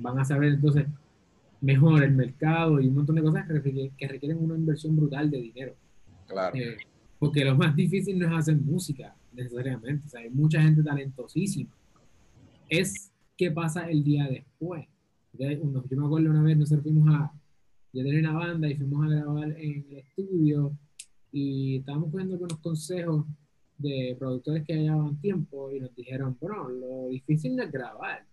[0.00, 0.86] van a saber entonces
[1.60, 5.74] mejor el mercado y un montón de cosas que requieren, una inversión brutal de dinero.
[6.26, 6.56] Claro.
[6.56, 6.76] Eh,
[7.18, 11.70] porque lo más difícil no es hacer música necesariamente, o sea, hay mucha gente talentosísima.
[12.68, 14.86] Es qué pasa el día después.
[15.38, 17.32] Yo me acuerdo una vez, nosotros fuimos a,
[17.92, 20.76] yo tenía una banda y fuimos a grabar en el estudio
[21.32, 23.26] y estábamos poniendo algunos consejos
[23.78, 28.24] de productores que llevaban tiempo y nos dijeron, bueno, lo difícil es grabar.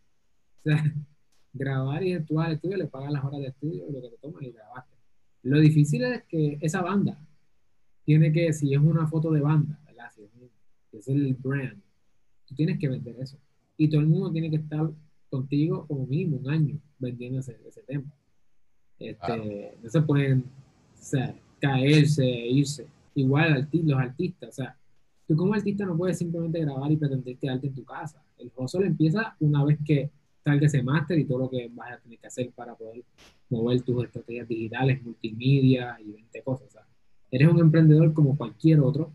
[0.59, 0.83] O sea,
[1.53, 4.43] grabar y actuar al estudio, le pagan las horas de estudio, lo que te toman
[4.43, 4.95] y grabaste.
[5.43, 7.17] Lo difícil es que esa banda
[8.05, 10.11] tiene que, si es una foto de banda, ¿verdad?
[10.13, 10.21] Si
[10.97, 11.81] es, el brand,
[12.45, 13.39] tú tienes que vender eso.
[13.75, 14.91] Y todo el mundo tiene que estar
[15.31, 18.11] contigo como mínimo un año vendiendo ese, ese tema.
[18.99, 22.87] Este, No se pueden o sea, caerse, irse.
[23.15, 24.77] Igual los artistas, o sea,
[25.27, 28.23] tú como artista no puedes simplemente grabar y pretender quedarte en tu casa.
[28.37, 30.09] El hustle empieza una vez que
[30.43, 33.03] salga ese máster y todo lo que vas a tener que hacer para poder
[33.49, 36.67] mover tus estrategias digitales, multimedia y 20 cosas.
[36.67, 36.87] O sea,
[37.29, 39.11] eres un emprendedor como cualquier otro.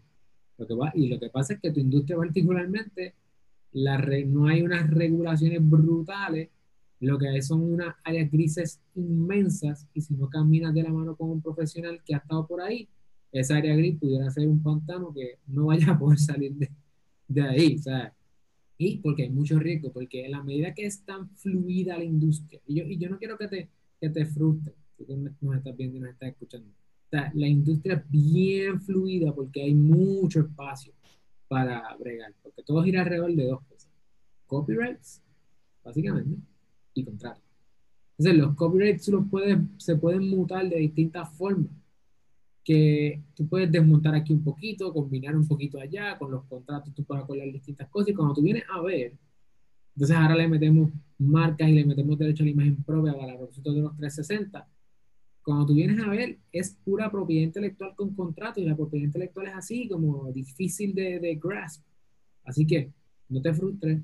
[0.59, 3.14] Lo que va, y lo que pasa es que tu industria particularmente,
[3.72, 6.49] la no hay unas regulaciones brutales
[7.00, 11.16] lo que hay son unas áreas grises inmensas y si no caminas de la mano
[11.16, 12.88] con un profesional que ha estado por ahí,
[13.32, 16.70] esa área gris pudiera ser un pantano que no vaya a poder salir de,
[17.28, 18.12] de ahí, ¿sabes?
[18.78, 22.61] Y porque hay mucho riesgo, porque en la medida que es tan fluida la industria,
[22.66, 23.68] y yo, y yo no quiero que te,
[24.00, 25.06] que te frustre, tú
[25.40, 29.62] nos estás viendo y nos estás escuchando, o sea, la industria es bien fluida porque
[29.62, 30.92] hay mucho espacio
[31.48, 33.90] para bregar, porque todo gira alrededor de dos cosas.
[34.46, 35.22] Copyrights,
[35.85, 36.37] básicamente,
[36.96, 37.40] y contrato.
[38.18, 41.70] Entonces, los copyrights los puedes, se pueden mutar de distintas formas.
[42.64, 47.04] Que tú puedes desmontar aquí un poquito, combinar un poquito allá, con los contratos tú
[47.04, 48.09] puedes acordar distintas cosas.
[48.09, 49.12] Y cuando tú vienes a ver,
[49.94, 53.72] entonces ahora le metemos marcas y le metemos derecho a la imagen propia para propósito
[53.72, 54.68] de los 360.
[55.42, 59.46] Cuando tú vienes a ver, es pura propiedad intelectual con contrato y la propiedad intelectual
[59.46, 61.85] es así, como difícil de, de grasp.
[62.44, 62.90] Así que
[63.28, 64.02] no te frustres,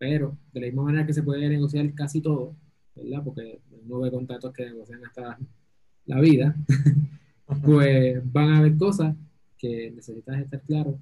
[0.00, 2.56] pero de la misma manera que se puede negociar casi todo,
[2.96, 3.22] ¿verdad?
[3.22, 5.38] Porque no hay contratos que negocian hasta
[6.06, 6.56] la vida,
[7.62, 9.14] pues van a haber cosas
[9.58, 10.98] que necesitas estar claro,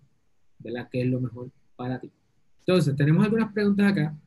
[0.58, 0.88] ¿verdad?
[0.90, 2.10] ¿Qué es lo mejor para ti?
[2.58, 4.18] Entonces, tenemos algunas preguntas acá.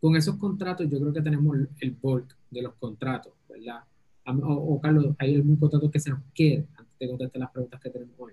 [0.00, 3.82] Con esos contratos, yo creo que tenemos el bulk de los contratos, ¿verdad?
[4.24, 7.90] O, Carlos, ¿hay algún contrato que se nos quede antes de contestar las preguntas que
[7.90, 8.32] tenemos hoy?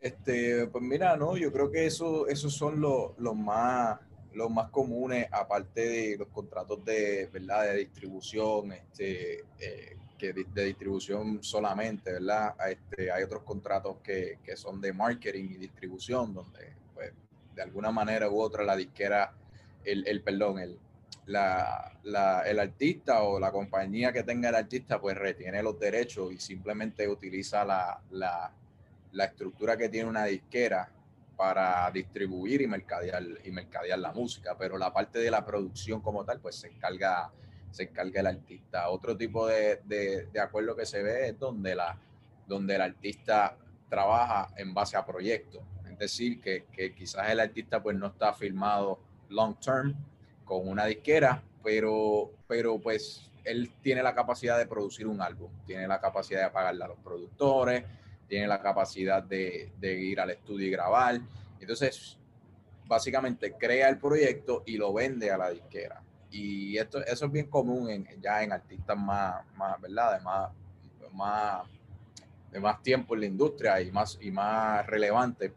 [0.00, 4.00] Este, pues mira, no, yo creo que eso, esos son los, los más
[4.34, 7.64] los más comunes, aparte de los contratos de, ¿verdad?
[7.64, 12.54] de distribución, este, eh, que de, distribución solamente, ¿verdad?
[12.68, 17.12] Este, hay otros contratos que, que, son de marketing y distribución, donde pues,
[17.54, 19.32] de alguna manera u otra la disquera,
[19.84, 20.78] el, el perdón, el,
[21.26, 26.32] la, la, el artista o la compañía que tenga el artista pues retiene los derechos
[26.32, 28.52] y simplemente utiliza la, la,
[29.12, 30.90] la estructura que tiene una disquera
[31.42, 36.24] para distribuir y mercadear, y mercadear la música, pero la parte de la producción como
[36.24, 37.32] tal, pues se encarga,
[37.72, 38.88] se encarga el artista.
[38.90, 41.98] Otro tipo de, de, de acuerdo que se ve es donde, la,
[42.46, 43.56] donde el artista
[43.88, 48.32] trabaja en base a proyectos, es decir, que, que quizás el artista pues no está
[48.32, 49.96] firmado long term
[50.44, 55.88] con una disquera, pero, pero pues él tiene la capacidad de producir un álbum, tiene
[55.88, 57.82] la capacidad de pagarle a los productores,
[58.32, 61.20] tiene la capacidad de, de, ir al estudio y grabar.
[61.60, 62.16] Entonces,
[62.86, 66.02] básicamente crea el proyecto y lo vende a la disquera.
[66.30, 70.16] Y esto, eso es bien común en, ya en artistas más, más ¿verdad?
[70.16, 70.50] De más,
[71.12, 71.66] más,
[72.50, 75.52] de más tiempo en la industria y más, y más relevante.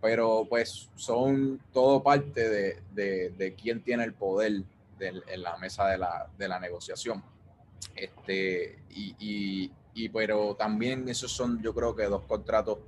[0.00, 4.64] Pero pues son todo parte de, de, de quién tiene el poder
[4.98, 7.22] de, en la mesa de la, de la negociación.
[7.94, 12.78] Este, y, y, y pero también esos son yo creo que dos contratos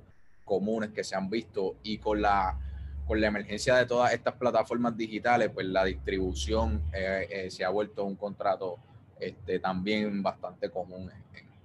[0.45, 2.57] comunes que se han visto y con la
[3.05, 7.69] con la emergencia de todas estas plataformas digitales pues la distribución eh, eh, se ha
[7.69, 8.77] vuelto un contrato
[9.19, 11.11] este, también bastante común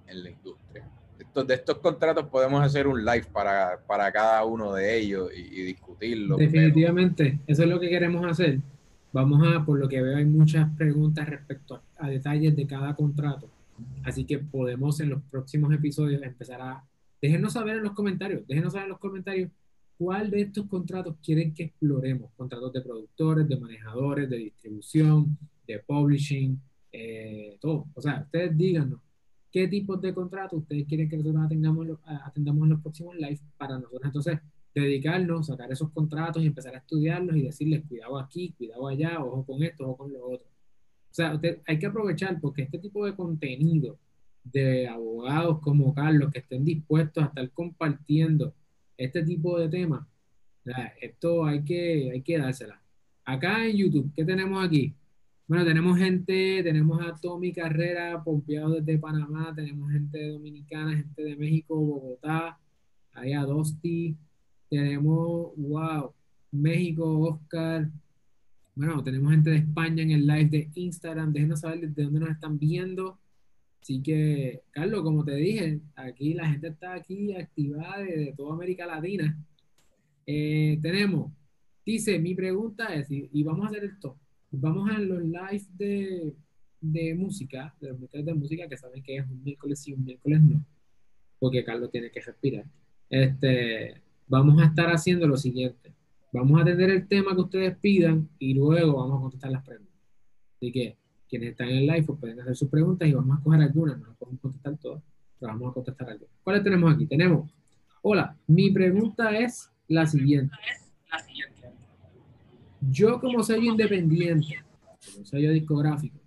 [0.09, 0.89] en, la industria.
[1.35, 6.37] De estos contratos podemos hacer un live para, para cada uno de ellos y, discutirlo
[6.37, 8.59] definitivamente eso es lo que queremos hacer.
[9.13, 13.49] Vamos a por lo que veo hay muchas preguntas respecto a detalles de cada contrato
[14.05, 16.85] Así que podemos en los próximos episodios empezar a...
[17.21, 19.51] Déjenos saber en los comentarios, déjenos saber en los comentarios
[19.99, 22.31] cuál de estos contratos quieren que exploremos.
[22.37, 26.61] Contratos de productores, de manejadores, de distribución, de publishing,
[26.93, 27.87] eh, todo.
[27.95, 29.01] O sea, ustedes díganos
[29.51, 33.79] qué tipos de contratos ustedes quieren que nosotros atendamos, atendamos en los próximos live para
[33.79, 34.39] nosotros entonces
[34.75, 39.47] dedicarnos, sacar esos contratos y empezar a estudiarlos y decirles cuidado aquí, cuidado allá, ojo
[39.47, 40.47] con esto, ojo con lo otro.
[41.17, 43.99] Sea, usted, hay que aprovechar porque este tipo de contenido
[44.45, 48.53] de abogados como Carlos que estén dispuestos a estar compartiendo
[48.99, 50.07] este tipo de temas,
[51.01, 52.83] esto hay que, hay que dársela.
[53.25, 54.95] Acá en YouTube, ¿qué tenemos aquí?
[55.49, 61.35] Bueno, tenemos gente, tenemos a Tommy Carrera, pompeado desde Panamá, tenemos gente dominicana, gente de
[61.35, 62.59] México, Bogotá,
[63.15, 64.15] ahí a Dosti,
[64.69, 66.13] tenemos, wow,
[66.53, 67.89] México, Oscar,
[68.77, 71.33] bueno, tenemos gente de España en el live de Instagram.
[71.33, 73.19] Déjenos saber de dónde nos están viendo.
[73.81, 78.85] Así que, Carlos, como te dije, aquí la gente está aquí activada de, toda América
[78.85, 79.35] Latina.
[80.27, 81.33] Eh, tenemos,
[81.87, 84.19] dice, mi pregunta es, y, y, vamos a hacer esto,
[84.51, 86.35] vamos a los live de,
[86.81, 90.43] de música, de los de música, que saben que es un miércoles sí, un miércoles
[90.43, 90.67] no,
[91.39, 92.67] porque Carlos tiene que respirar.
[93.09, 95.96] Este, vamos a estar haciendo lo siguiente
[96.37, 99.95] Vamos a atender el tema que ustedes pidan y luego vamos a contestar las preguntas.
[100.57, 103.43] Así que quienes están en el live pues, pueden hacer sus preguntas y vamos a
[103.43, 103.99] coger algunas.
[103.99, 105.03] No las podemos contestar todas,
[105.41, 106.35] pero vamos a contestar algunas.
[106.45, 107.07] ¿Cuáles tenemos aquí?
[107.07, 107.51] Tenemos,
[108.03, 110.55] hola, mi pregunta es la siguiente.
[112.83, 114.63] Yo como sello independiente,
[115.15, 116.21] como sello discográfico,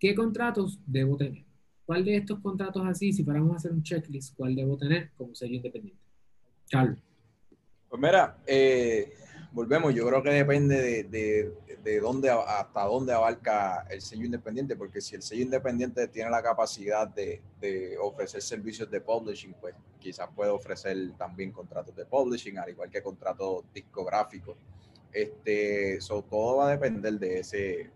[0.00, 1.44] ¿qué contratos debo tener?
[1.86, 5.32] ¿Cuál de estos contratos así, si fuéramos a hacer un checklist, cuál debo tener como
[5.36, 6.02] sello independiente?
[6.68, 6.98] Carlos.
[7.88, 9.14] Pues mira, eh,
[9.52, 14.76] volvemos, yo creo que depende de, de, de, dónde, hasta dónde abarca el sello independiente,
[14.76, 19.74] porque si el sello independiente tiene la capacidad de, de ofrecer servicios de publishing, pues
[19.98, 24.56] quizás puede ofrecer también contratos de publishing, al igual que contratos discográficos.
[25.12, 27.90] Este, so, todo va a depender de ese,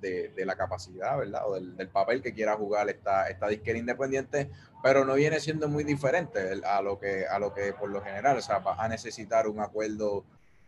[0.00, 1.42] de, de, la capacidad, ¿verdad?
[1.46, 4.48] O del, del, papel que quiera jugar esta, esta disquera independiente,
[4.82, 8.38] pero no viene siendo muy diferente a lo que, a lo que por lo general,
[8.38, 10.24] o sea, va a necesitar un acuerdo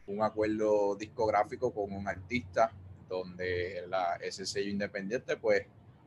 [0.06, 2.72] un acuerdo discográfico con un artista
[3.08, 5.62] donde la, ese sello independiente pues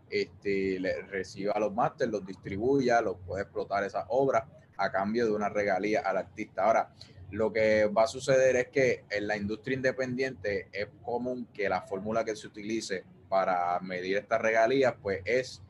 [0.09, 4.43] este, le reciba los másteres, los distribuya, los puede explotar esas obras
[4.77, 6.65] a cambio de una regalía al artista.
[6.65, 6.93] Ahora,
[7.31, 11.81] lo que va a suceder es que en la industria independiente es común que la
[11.81, 15.61] fórmula que se utilice para medir estas regalías pues es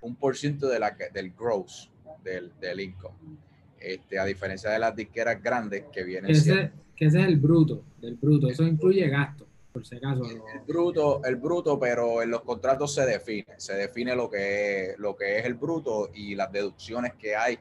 [0.00, 1.90] un por ciento de la, del gross
[2.22, 3.38] del, del income.
[3.78, 6.85] Este, a diferencia de las disqueras grandes que vienen ese, siendo...
[6.96, 10.24] que ese es el bruto, del bruto, eso incluye gastos, por si acaso.
[10.24, 14.92] El, el, bruto, el bruto, pero en los contratos se define, se define lo que
[14.92, 17.58] es, lo que es el bruto y las deducciones que hay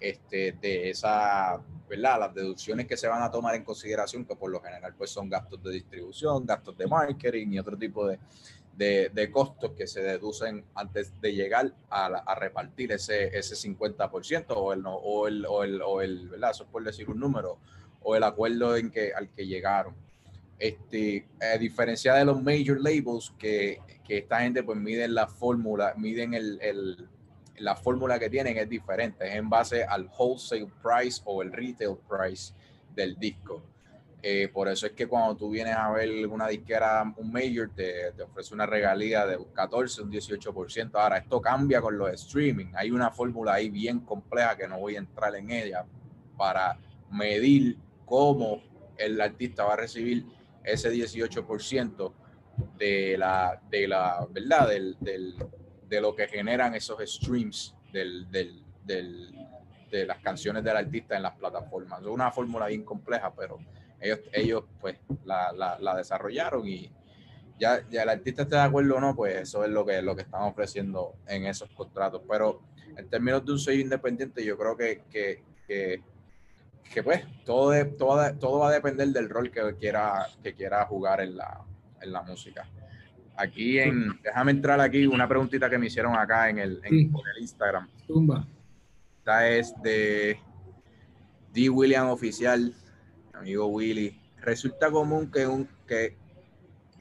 [0.00, 2.20] este, de esa, ¿verdad?
[2.20, 5.28] Las deducciones que se van a tomar en consideración, que por lo general pues son
[5.28, 8.18] gastos de distribución, gastos de marketing y otro tipo de,
[8.76, 14.44] de, de, costos que se deducen antes de llegar a, a repartir ese, ese 50%
[14.50, 16.52] o el, o el, o el, o el ¿verdad?
[16.52, 17.58] Eso es por decir un número,
[18.02, 19.94] o el acuerdo en que, al que llegaron.
[20.58, 25.94] Este, a diferencia de los major labels, que, que esta gente pues miden la fórmula,
[25.96, 27.08] miden el, el,
[27.58, 31.96] la fórmula que tienen es diferente, es en base al wholesale price o el retail
[32.08, 32.52] price
[32.94, 33.62] del disco.
[34.20, 38.12] Eh, por eso es que cuando tú vienes a ver una disquera, un major, te,
[38.16, 40.90] te, ofrece una regalía de un 14, un 18%.
[40.94, 42.72] Ahora, esto cambia con los streaming.
[42.74, 45.84] Hay una fórmula ahí bien compleja que no voy a entrar en ella
[46.36, 46.76] para
[47.10, 47.78] medir
[48.08, 48.62] cómo
[48.96, 50.26] el artista va a recibir
[50.64, 52.12] ese 18%
[52.76, 55.36] de la, de la verdad, del, del,
[55.88, 58.64] de lo que generan esos streams del, del,
[59.90, 62.00] de las canciones del artista en las plataformas.
[62.00, 63.58] Es una fórmula bien compleja, pero
[64.00, 66.90] ellos, ellos pues la, la, la, desarrollaron y
[67.58, 70.14] ya, ya el artista esté de acuerdo o no, pues eso es lo que, lo
[70.14, 72.22] que están ofreciendo en esos contratos.
[72.28, 72.62] Pero
[72.96, 76.02] en términos de un sello independiente, yo creo que, que, que,
[76.92, 80.84] que pues todo, de, todo, todo va a depender del rol que quiera, que quiera
[80.86, 81.64] jugar en la,
[82.00, 82.66] en la música.
[83.36, 87.10] Aquí en, déjame entrar aquí, una preguntita que me hicieron acá en el, en, sí.
[87.36, 87.88] el Instagram.
[88.06, 88.46] Tumba.
[89.18, 90.40] Esta es de
[91.52, 91.70] D.
[91.70, 92.74] William Oficial
[93.38, 96.16] amigo Willy, resulta común que, un, que,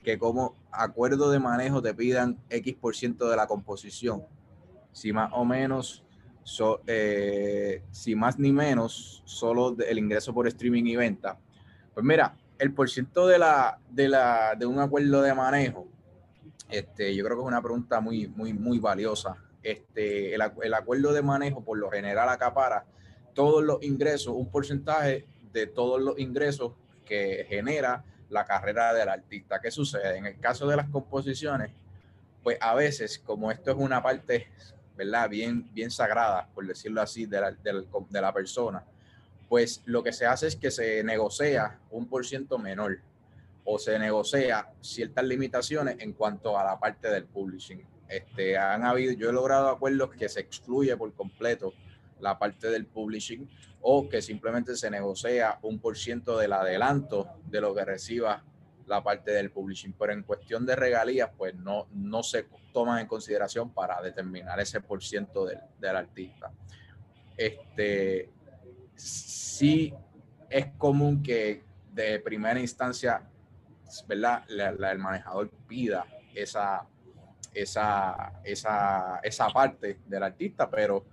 [0.03, 4.23] que como acuerdo de manejo te pidan X por ciento de la composición.
[4.91, 6.03] Si más o menos,
[6.48, 11.38] so, eh, si más ni menos, solo el ingreso por streaming y venta.
[11.93, 15.88] Pues mira, el por ciento de, la, de, la, de un acuerdo de manejo,
[16.70, 19.36] este, yo creo que es una pregunta muy, muy, muy valiosa.
[19.62, 22.86] Este, el, el acuerdo de manejo por lo general acapara
[23.34, 26.72] todos los ingresos, un porcentaje de todos los ingresos
[27.04, 29.60] que genera la carrera del artista.
[29.60, 30.18] ¿Qué sucede?
[30.18, 31.72] En el caso de las composiciones,
[32.41, 34.48] pues a veces, como esto es una parte,
[34.98, 35.30] ¿verdad?
[35.30, 38.84] Bien, bien sagrada, por decirlo así, de la, de, de la persona,
[39.48, 43.00] pues lo que se hace es que se negocia un por ciento menor
[43.64, 47.86] o se negocia ciertas limitaciones en cuanto a la parte del publishing.
[48.08, 51.74] Este, han habido, yo he logrado acuerdos que se excluye por completo
[52.20, 53.48] la parte del publishing
[53.82, 58.43] o que simplemente se negocia un por ciento del adelanto de lo que reciba
[58.88, 59.93] la parte del publishing.
[59.93, 64.81] Pero en cuestión de regalías, pues no, no se toman en consideración para determinar ese
[64.81, 66.51] por ciento del, del artista.
[67.35, 68.29] Este,
[68.95, 69.93] sí
[70.49, 73.21] es común que de primera instancia,
[74.07, 74.43] ¿verdad?
[74.49, 76.85] El manejador pida esa,
[77.53, 81.05] esa, esa, esa parte del artista, pero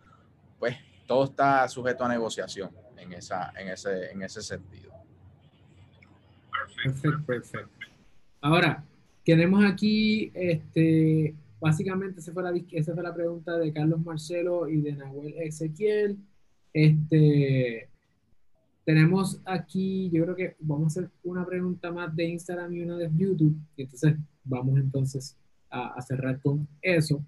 [0.58, 4.93] pues todo está sujeto a negociación en, esa, en, ese, en ese sentido.
[6.84, 7.70] Perfecto, perfecto.
[8.42, 8.84] Ahora,
[9.24, 14.82] tenemos aquí, este, básicamente esa fue, la, esa fue la pregunta de Carlos Marcelo y
[14.82, 16.18] de Nahuel Ezequiel.
[16.74, 17.88] Este,
[18.84, 22.98] tenemos aquí, yo creo que vamos a hacer una pregunta más de Instagram y una
[22.98, 23.56] de YouTube.
[23.76, 25.38] Y entonces vamos entonces
[25.70, 27.24] a, a cerrar con eso.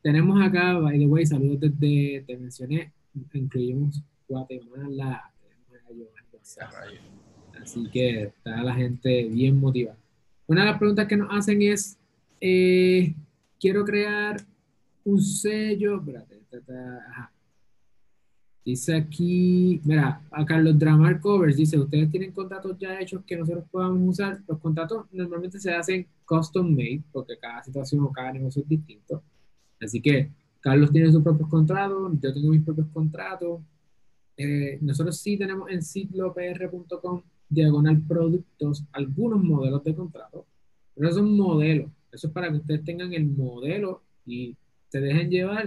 [0.00, 2.92] Tenemos acá, by the way, saludos desde, te mencioné,
[3.34, 5.30] incluimos Guatemala,
[7.66, 9.98] así que está la gente bien motivada.
[10.46, 11.98] Una de las preguntas que nos hacen es,
[12.40, 13.12] eh,
[13.58, 14.40] quiero crear
[15.04, 16.36] un sello, espérate,
[17.10, 17.32] ajá.
[18.64, 23.64] Dice aquí, mira, a Carlos Dramar Covers dice, ustedes tienen contratos ya hechos que nosotros
[23.70, 24.40] podamos usar.
[24.48, 29.22] Los contratos normalmente se hacen custom made, porque cada situación o cada negocio es distinto.
[29.80, 33.60] Así que Carlos tiene sus propios contratos, yo tengo mis propios contratos.
[34.36, 40.46] Eh, nosotros sí tenemos en ciclopr.com diagonal productos algunos modelos de contrato,
[40.94, 41.90] pero esos son modelos.
[42.12, 44.56] Eso es para que ustedes tengan el modelo y
[44.88, 45.66] se dejen llevar,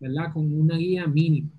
[0.00, 0.32] ¿verdad?
[0.32, 1.50] Con una guía mínima.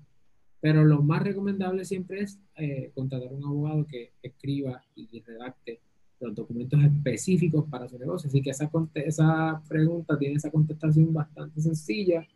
[0.60, 5.80] Pero lo más recomendable siempre es eh, contratar a un abogado que escriba y redacte
[6.20, 8.28] los documentos específicos para su negocio.
[8.28, 12.26] Así que esa, esa pregunta tiene esa contestación bastante sencilla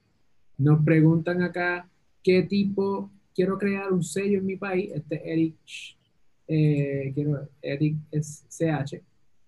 [0.57, 1.89] nos preguntan acá
[2.23, 5.57] qué tipo, quiero crear un sello en mi país, este Eric,
[6.49, 8.45] eh, quiero, Eric es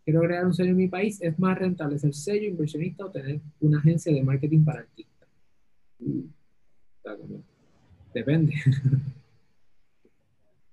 [0.04, 3.40] quiero crear un sello en mi país, es más rentable ser sello inversionista o tener
[3.60, 5.28] una agencia de marketing para artistas.
[8.14, 8.54] Depende.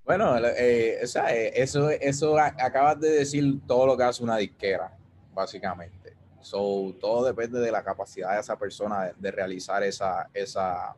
[0.05, 4.35] Bueno, eh, o sea, eh, eso, eso acabas de decir todo lo que hace una
[4.35, 4.91] disquera,
[5.33, 6.13] básicamente.
[6.41, 10.93] So, todo depende de la capacidad de esa persona de, realizar esa, esa,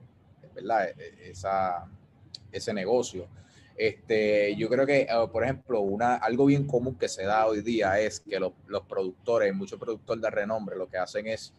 [0.56, 0.90] ¿verdad?
[0.90, 1.86] E, e, esa,
[2.52, 3.28] ese negocio.
[3.78, 7.62] Este, yo creo que, eh, por ejemplo, una, algo bien común que se da hoy
[7.62, 8.54] día es que los,
[8.88, 11.54] productores, muchos productores de renombre, lo que hacen es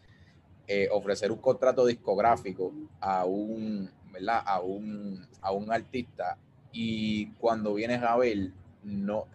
[0.67, 4.43] eh, ofrecer un contrato discográfico a un, ¿verdad?
[4.47, 6.39] A un, a un artista
[6.73, 8.51] y cuando vienes a ver,
[8.83, 9.27] no,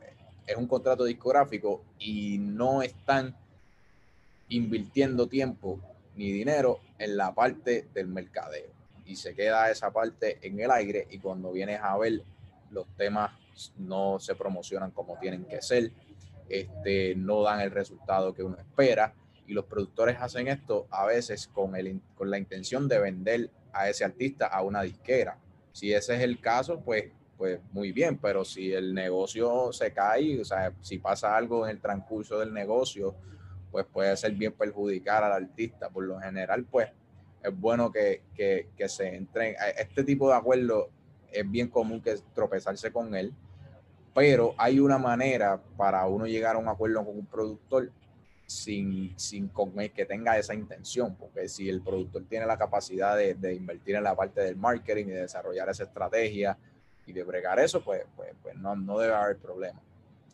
[0.46, 3.36] es un contrato discográfico y no están
[4.50, 5.80] invirtiendo tiempo
[6.16, 8.70] ni dinero en la parte del mercadeo.
[9.06, 12.22] Y se queda esa parte en el aire y cuando vienes a ver
[12.72, 13.32] los temas
[13.78, 15.92] no se promocionan como tienen que ser,
[16.50, 19.14] este, no dan el resultado que uno espera
[19.48, 23.90] y los productores hacen esto a veces con, el, con la intención de vender a
[23.90, 25.38] ese artista a una disquera.
[25.72, 27.06] Si ese es el caso, pues,
[27.38, 31.72] pues muy bien, pero si el negocio se cae, o sea, si pasa algo en
[31.72, 33.16] el transcurso del negocio,
[33.72, 35.90] pues puede ser bien perjudicar al artista.
[35.90, 36.90] Por lo general, pues
[37.42, 39.56] es bueno que, que, que se entren.
[39.78, 40.90] Este tipo de acuerdo
[41.32, 43.34] es bien común que tropezarse con él,
[44.14, 47.92] pero hay una manera para uno llegar a un acuerdo con un productor
[48.46, 53.34] sin, sin con que tenga esa intención, porque si el productor tiene la capacidad de,
[53.36, 56.58] de, invertir en la parte del marketing y de desarrollar esa estrategia
[57.06, 59.80] y de bregar eso, pues, pues, pues no, no debe haber problema.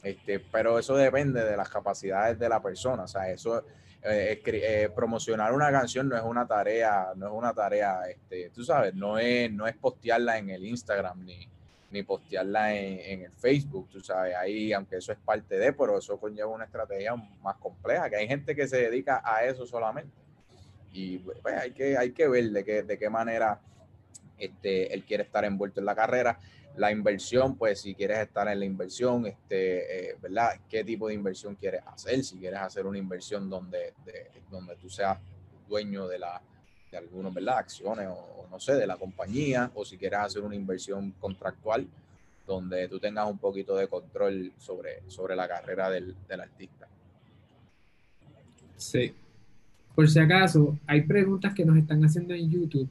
[0.02, 3.64] Este, pero eso depende de las capacidades de la persona, o sea, eso,
[4.04, 8.64] eh, eh, promocionar una canción no es una tarea, no es una tarea, este, tú
[8.64, 11.50] sabes, no es, no es postearla en el Instagram ni,
[11.92, 16.20] ni postearla en, el Facebook, tú sabes, ahí, aunque eso es parte de, pero eso
[16.20, 20.16] conlleva una estrategia más compleja, que hay gente que se dedica a eso solamente.
[20.92, 23.60] Y pues hay que, hay que ver de qué, de qué manera
[24.38, 26.40] este, él quiere estar envuelto en la carrera.
[26.78, 30.60] La inversión, pues si quieres estar en la inversión, este, eh, ¿verdad?
[30.70, 32.24] ¿Qué tipo de inversión quieres hacer?
[32.24, 33.94] Si quieres hacer una inversión donde,
[34.50, 35.18] donde tú seas
[35.68, 36.42] dueño de la,
[36.92, 37.58] de algunos, ¿verdad?
[37.58, 41.88] Acciones o, no sé, de la compañía, o si quieres hacer una inversión contractual
[42.46, 46.88] donde tú tengas un poquito de control sobre, sobre la carrera del, del artista.
[48.78, 49.14] Sí.
[49.94, 52.88] Por si acaso, hay preguntas que nos están haciendo en YouTube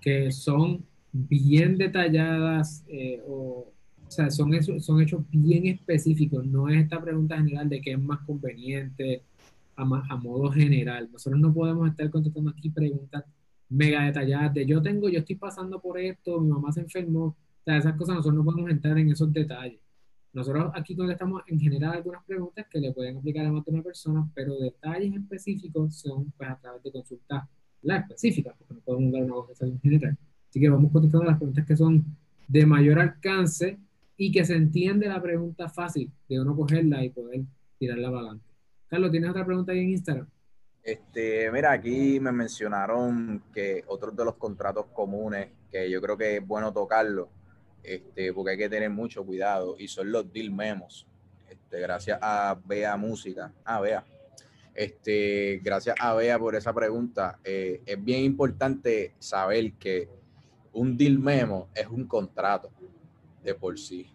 [0.00, 3.72] que son bien detalladas eh, o,
[4.06, 6.44] o, sea, son, son hechos bien específicos.
[6.44, 9.22] No es esta pregunta general de qué es más conveniente
[9.76, 11.08] a, a modo general.
[11.12, 13.24] Nosotros no podemos estar contestando aquí preguntas
[13.68, 17.36] mega detalladas de yo tengo, yo estoy pasando por esto, mi mamá se enfermó, o
[17.64, 19.80] sea, esas cosas nosotros no podemos entrar en esos detalles.
[20.32, 23.82] Nosotros aquí contestamos en general algunas preguntas que le pueden aplicar a más de una
[23.82, 27.44] persona, pero detalles específicos son pues, a través de consultas
[27.82, 30.18] específicas, porque no podemos dar una en general.
[30.54, 32.04] Así que vamos contestando las preguntas que son
[32.46, 33.76] de mayor alcance
[34.16, 37.40] y que se entiende la pregunta fácil de uno cogerla y poder
[37.76, 38.46] tirarla para adelante.
[38.86, 40.28] Carlos, ¿tienes otra pregunta ahí en Instagram?
[40.80, 46.36] Este, mira, aquí me mencionaron que otros de los contratos comunes, que yo creo que
[46.36, 47.30] es bueno tocarlo,
[47.82, 51.04] este, porque hay que tener mucho cuidado, y son los deal memos.
[51.50, 53.52] Este, gracias a Bea Música.
[53.64, 54.04] Ah, Bea.
[54.72, 57.40] Este, gracias a Bea por esa pregunta.
[57.42, 60.22] Eh, es bien importante saber que
[60.74, 62.70] un deal memo es un contrato
[63.42, 64.10] de por sí.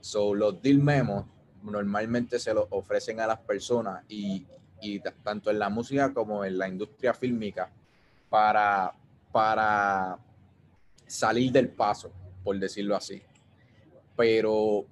[0.00, 1.26] So, los deal memos
[1.62, 4.46] normalmente se los ofrecen a las personas y,
[4.80, 7.70] y tanto en la música como en la industria fílmica
[8.30, 8.94] para,
[9.30, 10.18] para
[11.06, 12.10] salir del paso,
[12.42, 13.22] por decirlo así.
[14.16, 14.86] Pero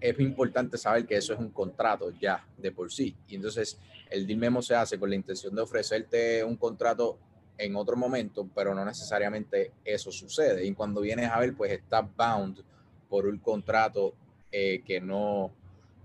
[0.00, 3.16] es importante saber que eso es un contrato ya de por sí.
[3.28, 3.78] Y entonces
[4.10, 7.18] el deal memo se hace con la intención de ofrecerte un contrato
[7.56, 10.66] en otro momento, pero no necesariamente eso sucede.
[10.66, 12.62] Y cuando vienes a ver, pues está bound
[13.08, 14.14] por un contrato
[14.50, 15.52] eh, que no,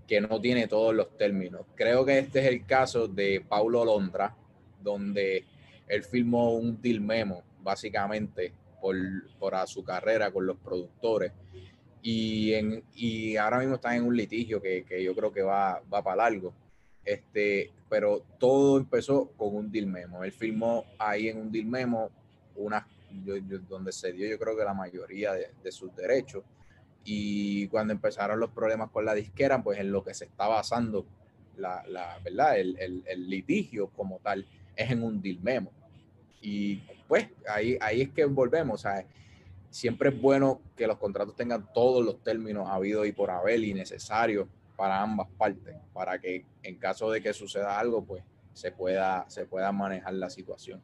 [0.06, 1.62] que no tiene todos los términos.
[1.74, 4.34] Creo que este es el caso de Paulo Londra,
[4.80, 5.44] donde
[5.88, 8.96] él firmó un deal memo, básicamente, por,
[9.38, 11.32] por a su carrera con los productores.
[12.02, 15.82] Y, en, y ahora mismo están en un litigio que, que yo creo que va,
[15.92, 16.54] va para largo.
[17.10, 20.22] Este, pero todo empezó con un deal memo.
[20.22, 22.08] Él firmó ahí en un deal memo
[22.54, 22.86] una,
[23.68, 26.44] donde se dio yo creo que la mayoría de, de sus derechos
[27.04, 31.04] y cuando empezaron los problemas con la disquera, pues en lo que se está basando
[31.56, 32.60] la, la ¿verdad?
[32.60, 34.46] El, el, el, litigio como tal
[34.76, 35.72] es en un deal memo.
[36.40, 36.76] Y
[37.08, 38.82] pues ahí, ahí es que volvemos.
[38.82, 39.04] Sea,
[39.68, 43.74] siempre es bueno que los contratos tengan todos los términos habidos y por haber y
[43.74, 44.46] necesarios
[44.80, 48.24] para ambas partes, para que en caso de que suceda algo, pues
[48.54, 50.80] se pueda, se pueda manejar la situación.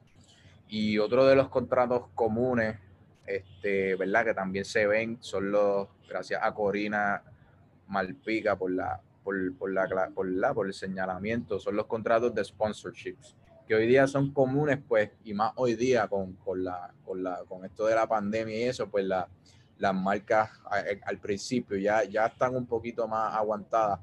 [0.68, 2.76] Y otro de los contratos comunes
[3.24, 4.26] este, ¿verdad?
[4.26, 7.22] Que también se ven, son los, gracias a Corina
[7.88, 12.44] Malpica por la, por, por la, por la, por el señalamiento, son los contratos de
[12.44, 13.34] sponsorships,
[13.66, 17.44] que hoy día son comunes, pues, y más hoy día con, con la, con la,
[17.48, 19.26] con esto de la pandemia y eso, pues la,
[19.78, 20.50] las marcas
[21.04, 24.00] al principio ya, ya están un poquito más aguantadas,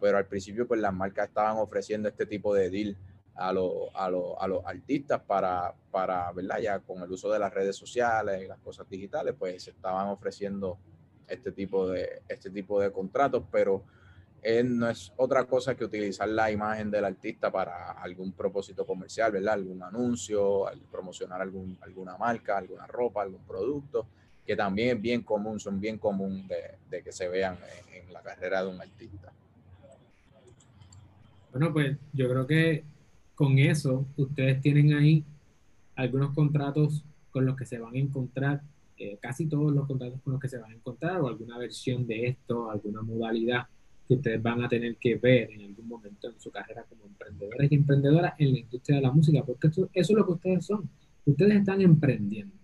[0.00, 2.96] pero al principio pues las marcas estaban ofreciendo este tipo de deal
[3.34, 6.58] a, lo, a, lo, a los artistas para, para, ¿verdad?
[6.58, 10.08] Ya con el uso de las redes sociales y las cosas digitales, pues se estaban
[10.08, 10.78] ofreciendo
[11.28, 13.84] este tipo de, este tipo de contratos, pero
[14.64, 19.54] no es otra cosa que utilizar la imagen del artista para algún propósito comercial, ¿verdad?
[19.54, 24.08] Algún anuncio, promocionar algún, alguna marca, alguna ropa, algún producto,
[24.46, 26.46] que también es bien común, son bien común
[26.90, 27.56] de, que se vean
[27.94, 29.32] en, la carrera de un artista.
[31.50, 32.84] Bueno, pues yo creo que
[33.34, 35.24] con eso ustedes tienen ahí
[35.96, 38.62] algunos contratos con los que se van a encontrar,
[38.98, 42.06] eh, casi todos los contratos con los que se van a encontrar, o alguna versión
[42.06, 43.66] de esto, alguna modalidad
[44.06, 47.70] que ustedes van a tener que ver en algún momento en su carrera como emprendedores
[47.70, 50.88] y emprendedoras en la industria de la música, porque eso, es lo que ustedes son.
[51.24, 52.54] Ustedes están emprendiendo.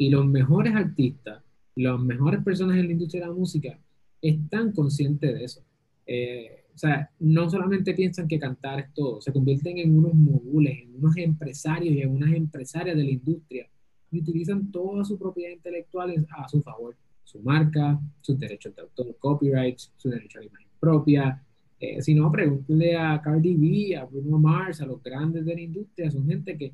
[0.00, 1.42] Y los mejores artistas,
[1.76, 3.78] las mejores personas en la industria de la música
[4.22, 5.62] están conscientes de eso.
[6.06, 10.84] Eh, o sea, no solamente piensan que cantar es todo, se convierten en unos mogules,
[10.84, 13.68] en unos empresarios y en unas empresarias de la industria
[14.10, 16.96] y utilizan toda su propiedad intelectual a su favor.
[17.22, 21.44] Su marca, sus derechos de autor, copyrights, su derecho a la imagen propia.
[21.78, 25.60] Eh, si no, pregúntenle a Cardi B, a Bruno Mars, a los grandes de la
[25.60, 26.10] industria.
[26.10, 26.72] Son gente que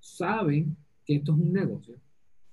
[0.00, 1.96] saben que esto es un negocio.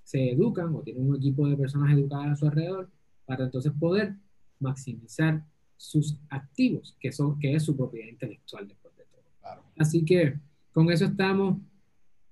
[0.09, 2.89] Se educan o tienen un equipo de personas educadas a su alrededor
[3.27, 4.15] para entonces poder
[4.59, 5.45] maximizar
[5.77, 9.61] sus activos, que, son, que es su propiedad intelectual después de todo.
[9.77, 10.33] Así que
[10.73, 11.59] con eso estamos.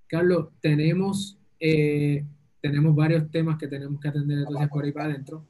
[0.07, 2.25] Carlos, tenemos, eh,
[2.61, 5.45] tenemos varios temas que tenemos que atender entonces por ahí para adentro.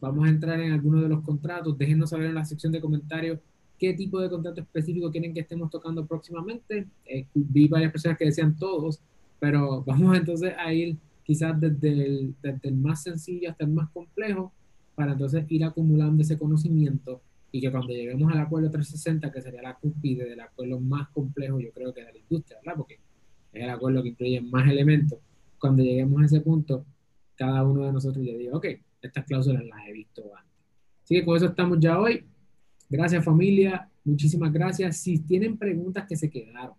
[0.00, 1.78] Vamos a entrar en algunos de los contratos.
[1.78, 3.38] Déjenos saber en la sección de comentarios
[3.78, 6.88] qué tipo de contrato específico quieren que estemos tocando próximamente.
[7.06, 9.00] Eh, vi varias personas que decían todos,
[9.38, 13.90] pero vamos entonces a ir quizás desde el, desde el más sencillo hasta el más
[13.90, 14.52] complejo
[14.94, 19.62] para entonces ir acumulando ese conocimiento y que cuando lleguemos al acuerdo 360, que sería
[19.62, 22.78] la cúspide del acuerdo más complejo, yo creo que de la industria, ¿verdad?
[22.78, 22.94] Porque
[23.52, 25.18] es el acuerdo que incluye más elementos.
[25.58, 26.86] Cuando lleguemos a ese punto,
[27.36, 28.66] cada uno de nosotros ya diga, ok,
[29.02, 30.52] estas cláusulas las he visto antes.
[31.04, 32.24] Así que con eso estamos ya hoy.
[32.88, 34.96] Gracias familia, muchísimas gracias.
[34.96, 36.74] Si tienen preguntas que se quedaron,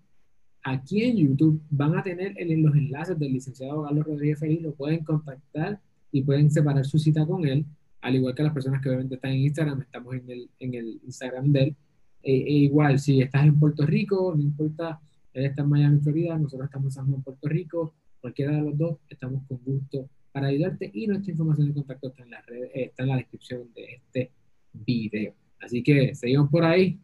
[0.63, 5.03] aquí en YouTube van a tener los enlaces del licenciado Carlos Rodríguez Feliz, lo pueden
[5.03, 5.79] contactar
[6.11, 7.65] y pueden separar su cita con él,
[8.01, 11.01] al igual que las personas que obviamente están en Instagram, estamos en el, en el
[11.05, 11.75] Instagram de él.
[12.21, 15.01] E, e igual, si estás en Puerto Rico, no importa,
[15.33, 18.77] él está en Miami, Florida, nosotros estamos en San Juan, Puerto Rico, cualquiera de los
[18.77, 22.63] dos, estamos con gusto para ayudarte y nuestra información de contacto está en la, red,
[22.63, 24.31] eh, está en la descripción de este
[24.73, 25.33] video.
[25.61, 26.99] Así que seguimos por ahí.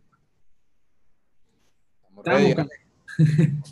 [2.17, 2.88] Estamos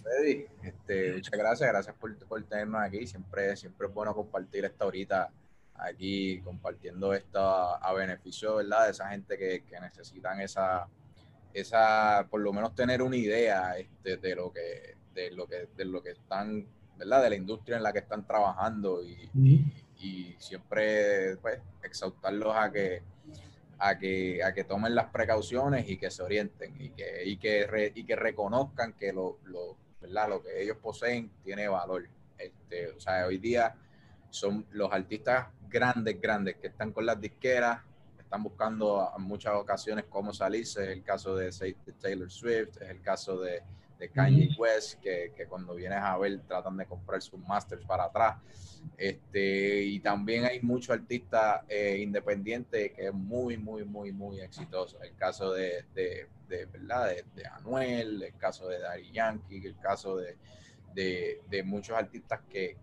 [0.03, 0.45] ready.
[0.63, 3.07] Este, muchas gracias, gracias por, por, tenernos aquí.
[3.07, 5.29] Siempre, siempre es bueno compartir esta horita
[5.75, 8.85] aquí, compartiendo esto a, beneficio ¿verdad?
[8.85, 10.87] de esa gente que, que, necesitan esa,
[11.53, 15.85] esa, por lo menos tener una idea este, de lo que, de lo que, de
[15.85, 16.67] lo que están
[16.97, 17.23] ¿verdad?
[17.23, 19.29] De la industria en la que están trabajando y,
[19.99, 23.01] y, siempre pues, exaltarlos a que,
[23.79, 27.91] a, que, a que tomen las precauciones y que se orienten y que, y que,
[27.93, 30.29] y que reconozcan que lo, lo, ¿verdad?
[30.29, 32.07] lo que ellos poseen tiene valor.
[32.37, 33.75] Este, o sea, hoy día
[34.29, 37.81] son los artistas grandes, grandes que están con las disqueras,
[38.19, 40.83] están buscando en muchas ocasiones cómo salirse.
[40.83, 41.51] Es el caso de
[41.99, 43.63] Taylor Swift, es el caso de
[43.97, 48.05] de Kanye West, que, que, cuando vienes a ver tratan de comprar sus masters para
[48.05, 48.37] atrás.
[48.97, 55.01] Este, y también hay muchos artistas eh, independientes que es muy, muy, muy, muy exitoso.
[55.01, 57.11] El caso de, de, de ¿verdad?
[57.35, 60.37] De, Anuel, el caso de Daddy Yankee, el caso de,
[60.93, 62.77] de muchos artistas que,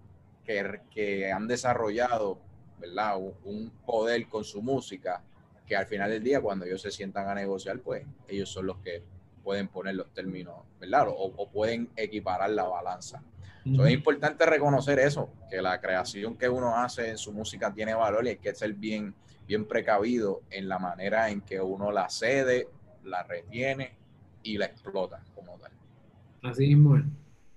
[0.45, 2.39] que, que, han desarrollado
[2.79, 3.17] ¿verdad?
[3.45, 5.23] un poder con su música
[5.67, 8.79] que al final del día cuando ellos se sientan a negociar, pues ellos son los
[8.79, 9.03] que
[9.45, 11.07] pueden poner los términos, ¿verdad?
[11.09, 13.23] O, pueden equiparar la balanza.
[13.65, 18.27] es importante reconocer eso, que la creación que uno hace en su música tiene valor
[18.27, 19.15] y hay que ser bien,
[19.47, 22.69] bien precavido en la manera en que uno la cede,
[23.05, 23.93] la retiene
[24.43, 25.73] y la explota como tal.
[26.43, 27.05] Así mismo es.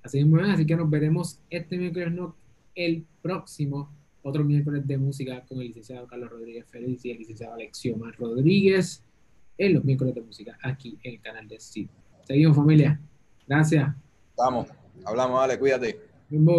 [0.03, 0.49] Así mismo es.
[0.49, 2.35] Así que nos veremos este miércoles, no
[2.75, 7.53] el próximo, otro miércoles de música con el licenciado Carlos Rodríguez Félix y el licenciado
[7.53, 9.03] Alexiomar Rodríguez
[9.57, 11.89] en los miércoles de música aquí en el canal de Steve.
[12.23, 12.99] Seguimos familia.
[13.47, 13.93] Gracias.
[14.35, 14.67] Vamos,
[15.05, 15.99] hablamos, dale, cuídate.